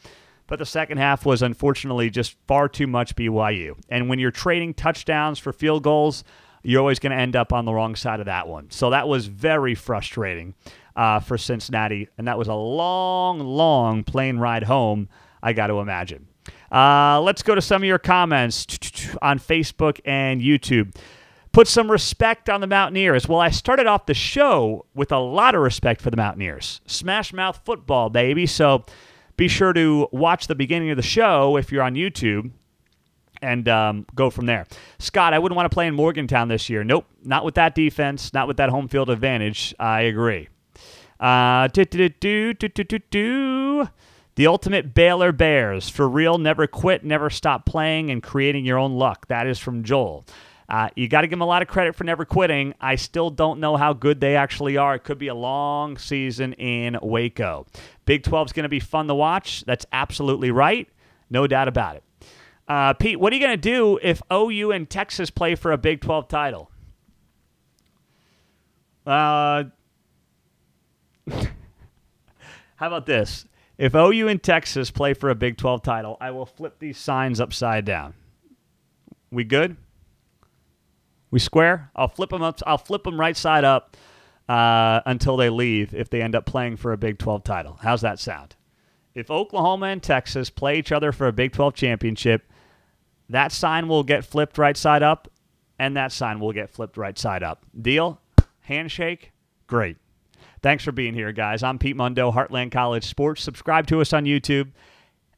But 0.46 0.58
the 0.58 0.66
second 0.66 0.98
half 0.98 1.24
was 1.24 1.42
unfortunately 1.42 2.10
just 2.10 2.36
far 2.46 2.68
too 2.68 2.86
much 2.86 3.16
BYU. 3.16 3.76
And 3.88 4.08
when 4.08 4.18
you're 4.18 4.30
trading 4.30 4.74
touchdowns 4.74 5.38
for 5.38 5.52
field 5.52 5.82
goals, 5.82 6.22
you're 6.62 6.80
always 6.80 6.98
going 6.98 7.12
to 7.12 7.18
end 7.18 7.36
up 7.36 7.52
on 7.52 7.64
the 7.64 7.72
wrong 7.72 7.94
side 7.94 8.20
of 8.20 8.26
that 8.26 8.48
one. 8.48 8.70
So 8.70 8.90
that 8.90 9.08
was 9.08 9.26
very 9.26 9.74
frustrating 9.74 10.54
uh, 10.96 11.20
for 11.20 11.38
Cincinnati. 11.38 12.08
And 12.18 12.28
that 12.28 12.38
was 12.38 12.48
a 12.48 12.54
long, 12.54 13.40
long 13.40 14.04
plane 14.04 14.38
ride 14.38 14.64
home, 14.64 15.08
I 15.42 15.52
got 15.52 15.68
to 15.68 15.80
imagine. 15.80 16.26
Uh, 16.70 17.20
let's 17.20 17.42
go 17.42 17.54
to 17.54 17.62
some 17.62 17.82
of 17.82 17.86
your 17.86 17.98
comments 17.98 18.66
on 19.22 19.38
Facebook 19.38 20.00
and 20.04 20.40
YouTube. 20.40 20.94
Put 21.52 21.68
some 21.68 21.88
respect 21.88 22.50
on 22.50 22.60
the 22.60 22.66
Mountaineers. 22.66 23.28
Well, 23.28 23.38
I 23.38 23.50
started 23.50 23.86
off 23.86 24.06
the 24.06 24.14
show 24.14 24.86
with 24.92 25.12
a 25.12 25.18
lot 25.18 25.54
of 25.54 25.60
respect 25.60 26.00
for 26.00 26.10
the 26.10 26.16
Mountaineers. 26.16 26.80
Smash 26.86 27.32
mouth 27.32 27.60
football, 27.64 28.10
baby. 28.10 28.46
So 28.46 28.84
be 29.36 29.48
sure 29.48 29.72
to 29.72 30.08
watch 30.12 30.46
the 30.46 30.54
beginning 30.54 30.90
of 30.90 30.96
the 30.96 31.02
show 31.02 31.56
if 31.56 31.72
you're 31.72 31.82
on 31.82 31.94
YouTube 31.94 32.50
and 33.42 33.68
um, 33.68 34.06
go 34.14 34.30
from 34.30 34.46
there. 34.46 34.66
Scott, 34.98 35.34
I 35.34 35.38
wouldn't 35.38 35.56
want 35.56 35.70
to 35.70 35.74
play 35.74 35.86
in 35.86 35.94
Morgantown 35.94 36.48
this 36.48 36.70
year. 36.70 36.84
Nope, 36.84 37.06
not 37.22 37.44
with 37.44 37.54
that 37.56 37.74
defense, 37.74 38.32
not 38.32 38.48
with 38.48 38.56
that 38.56 38.70
home 38.70 38.88
field 38.88 39.10
advantage. 39.10 39.74
I 39.78 40.02
agree. 40.02 40.48
Uh, 41.20 41.68
the 44.36 44.46
ultimate 44.46 44.94
Baylor 44.94 45.32
Bears. 45.32 45.88
For 45.88 46.08
real, 46.08 46.38
never 46.38 46.66
quit, 46.66 47.04
never 47.04 47.30
stop 47.30 47.66
playing, 47.66 48.10
and 48.10 48.22
creating 48.22 48.64
your 48.64 48.78
own 48.78 48.94
luck. 48.94 49.28
That 49.28 49.46
is 49.46 49.58
from 49.58 49.84
Joel. 49.84 50.24
Uh, 50.68 50.88
you 50.96 51.08
got 51.08 51.20
to 51.20 51.26
give 51.26 51.32
them 51.32 51.42
a 51.42 51.46
lot 51.46 51.62
of 51.62 51.68
credit 51.68 51.94
for 51.94 52.04
never 52.04 52.24
quitting. 52.24 52.74
I 52.80 52.96
still 52.96 53.30
don't 53.30 53.60
know 53.60 53.76
how 53.76 53.92
good 53.92 54.20
they 54.20 54.36
actually 54.36 54.76
are. 54.76 54.94
It 54.94 55.04
could 55.04 55.18
be 55.18 55.28
a 55.28 55.34
long 55.34 55.98
season 55.98 56.54
in 56.54 56.98
Waco. 57.02 57.66
Big 58.06 58.22
12 58.22 58.48
is 58.48 58.52
going 58.52 58.64
to 58.64 58.68
be 58.68 58.80
fun 58.80 59.06
to 59.08 59.14
watch. 59.14 59.64
That's 59.66 59.84
absolutely 59.92 60.50
right. 60.50 60.88
No 61.30 61.46
doubt 61.46 61.68
about 61.68 61.96
it. 61.96 62.02
Uh, 62.66 62.94
Pete, 62.94 63.20
what 63.20 63.32
are 63.32 63.36
you 63.36 63.42
going 63.42 63.56
to 63.56 63.56
do 63.56 63.98
if 64.02 64.22
OU 64.32 64.72
and 64.72 64.88
Texas 64.88 65.30
play 65.30 65.54
for 65.54 65.72
a 65.72 65.78
Big 65.78 66.00
12 66.00 66.28
title? 66.28 66.70
Uh, 69.06 69.64
how 72.76 72.86
about 72.86 73.04
this? 73.04 73.44
If 73.76 73.94
OU 73.94 74.28
and 74.28 74.42
Texas 74.42 74.90
play 74.90 75.14
for 75.14 75.28
a 75.30 75.34
Big 75.34 75.58
12 75.58 75.82
title, 75.82 76.16
I 76.20 76.30
will 76.30 76.46
flip 76.46 76.78
these 76.78 76.96
signs 76.96 77.40
upside 77.40 77.84
down. 77.84 78.14
We 79.30 79.44
good? 79.44 79.76
We 81.34 81.40
square. 81.40 81.90
I'll 81.96 82.06
flip 82.06 82.30
them 82.30 82.42
up. 82.42 82.60
I'll 82.64 82.78
flip 82.78 83.02
them 83.02 83.18
right 83.18 83.36
side 83.36 83.64
up 83.64 83.96
uh, 84.48 85.00
until 85.04 85.36
they 85.36 85.50
leave 85.50 85.92
if 85.92 86.08
they 86.08 86.22
end 86.22 86.36
up 86.36 86.46
playing 86.46 86.76
for 86.76 86.92
a 86.92 86.96
Big 86.96 87.18
12 87.18 87.42
title. 87.42 87.76
How's 87.82 88.02
that 88.02 88.20
sound? 88.20 88.54
If 89.16 89.32
Oklahoma 89.32 89.86
and 89.86 90.00
Texas 90.00 90.48
play 90.48 90.78
each 90.78 90.92
other 90.92 91.10
for 91.10 91.26
a 91.26 91.32
Big 91.32 91.50
12 91.50 91.74
championship, 91.74 92.44
that 93.28 93.50
sign 93.50 93.88
will 93.88 94.04
get 94.04 94.24
flipped 94.24 94.58
right 94.58 94.76
side 94.76 95.02
up, 95.02 95.26
and 95.76 95.96
that 95.96 96.12
sign 96.12 96.38
will 96.38 96.52
get 96.52 96.70
flipped 96.70 96.96
right 96.96 97.18
side 97.18 97.42
up. 97.42 97.66
Deal? 97.82 98.20
Handshake? 98.60 99.32
Great. 99.66 99.96
Thanks 100.62 100.84
for 100.84 100.92
being 100.92 101.14
here, 101.14 101.32
guys. 101.32 101.64
I'm 101.64 101.80
Pete 101.80 101.96
Mundo, 101.96 102.30
Heartland 102.30 102.70
College 102.70 103.06
Sports. 103.06 103.42
Subscribe 103.42 103.88
to 103.88 104.00
us 104.00 104.12
on 104.12 104.24
YouTube. 104.24 104.70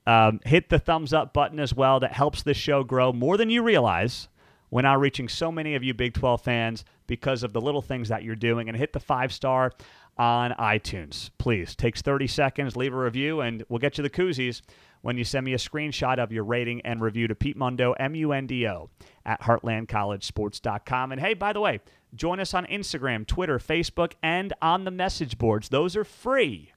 Um, 0.06 0.40
hit 0.44 0.68
the 0.68 0.78
thumbs 0.78 1.14
up 1.14 1.32
button 1.32 1.58
as 1.58 1.72
well. 1.72 2.00
That 2.00 2.12
helps 2.12 2.42
this 2.42 2.58
show 2.58 2.84
grow 2.84 3.14
more 3.14 3.38
than 3.38 3.48
you 3.48 3.62
realize. 3.62 4.28
We're 4.70 4.82
now 4.82 4.96
reaching 4.96 5.28
so 5.28 5.52
many 5.52 5.74
of 5.74 5.82
you 5.82 5.94
Big 5.94 6.14
12 6.14 6.42
fans 6.42 6.84
because 7.06 7.42
of 7.42 7.52
the 7.52 7.60
little 7.60 7.82
things 7.82 8.08
that 8.08 8.24
you're 8.24 8.34
doing. 8.34 8.68
And 8.68 8.76
hit 8.76 8.92
the 8.92 9.00
five 9.00 9.32
star 9.32 9.72
on 10.18 10.52
iTunes. 10.52 11.30
Please, 11.38 11.74
takes 11.74 12.02
30 12.02 12.26
seconds. 12.26 12.76
Leave 12.76 12.94
a 12.94 12.98
review, 12.98 13.40
and 13.40 13.64
we'll 13.68 13.78
get 13.78 13.98
you 13.98 14.02
the 14.02 14.10
koozies 14.10 14.62
when 15.02 15.16
you 15.16 15.24
send 15.24 15.44
me 15.44 15.52
a 15.52 15.58
screenshot 15.58 16.18
of 16.18 16.32
your 16.32 16.44
rating 16.44 16.80
and 16.82 17.00
review 17.00 17.28
to 17.28 17.34
Pete 17.34 17.56
Mundo, 17.56 17.92
M 17.92 18.14
U 18.14 18.32
N 18.32 18.46
D 18.46 18.66
O, 18.66 18.90
at 19.24 19.40
heartlandcollegesports.com. 19.42 21.12
And 21.12 21.20
hey, 21.20 21.34
by 21.34 21.52
the 21.52 21.60
way, 21.60 21.80
join 22.14 22.40
us 22.40 22.54
on 22.54 22.66
Instagram, 22.66 23.26
Twitter, 23.26 23.58
Facebook, 23.58 24.12
and 24.22 24.52
on 24.62 24.84
the 24.84 24.90
message 24.90 25.38
boards. 25.38 25.68
Those 25.68 25.96
are 25.96 26.04
free 26.04 26.72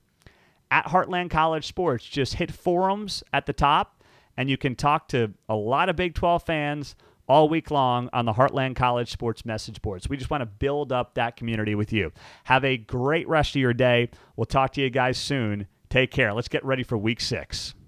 at 0.70 0.86
Heartland 0.86 1.32
College 1.32 1.66
Sports. 1.66 2.06
Just 2.06 2.36
hit 2.36 2.52
forums 2.52 3.24
at 3.34 3.46
the 3.46 3.54
top, 3.54 4.04
and 4.38 4.50
you 4.50 4.58
can 4.58 4.76
talk 4.76 5.08
to 5.10 5.34
a 5.48 5.56
lot 5.56 5.90
of 5.90 5.96
Big 5.96 6.14
12 6.14 6.44
fans 6.44 6.96
all 7.30 7.48
week 7.48 7.70
long 7.72 8.10
on 8.12 8.26
the 8.26 8.34
Heartland 8.34 8.76
College 8.76 9.12
Sports 9.12 9.46
message 9.46 9.82
boards. 9.82 10.10
We 10.10 10.18
just 10.18 10.32
want 10.32 10.42
to 10.42 10.48
build 10.48 10.92
up 10.92 11.14
that 11.14 11.38
community 11.38 11.76
with 11.76 11.94
you. 11.94 12.12
Have 12.46 12.66
a 12.66 12.76
great 12.76 13.30
rest 13.30 13.52
of 13.52 13.62
your 13.62 13.74
day. 13.74 14.10
We'll 14.36 14.46
talk 14.46 14.74
to 14.74 14.82
you 14.82 14.90
guys 14.90 15.18
soon. 15.18 15.68
Take 15.90 16.12
care. 16.12 16.34
Let's 16.34 16.48
get 16.48 16.66
ready 16.66 16.84
for 16.84 16.98
week 16.98 17.22
six. 17.22 17.76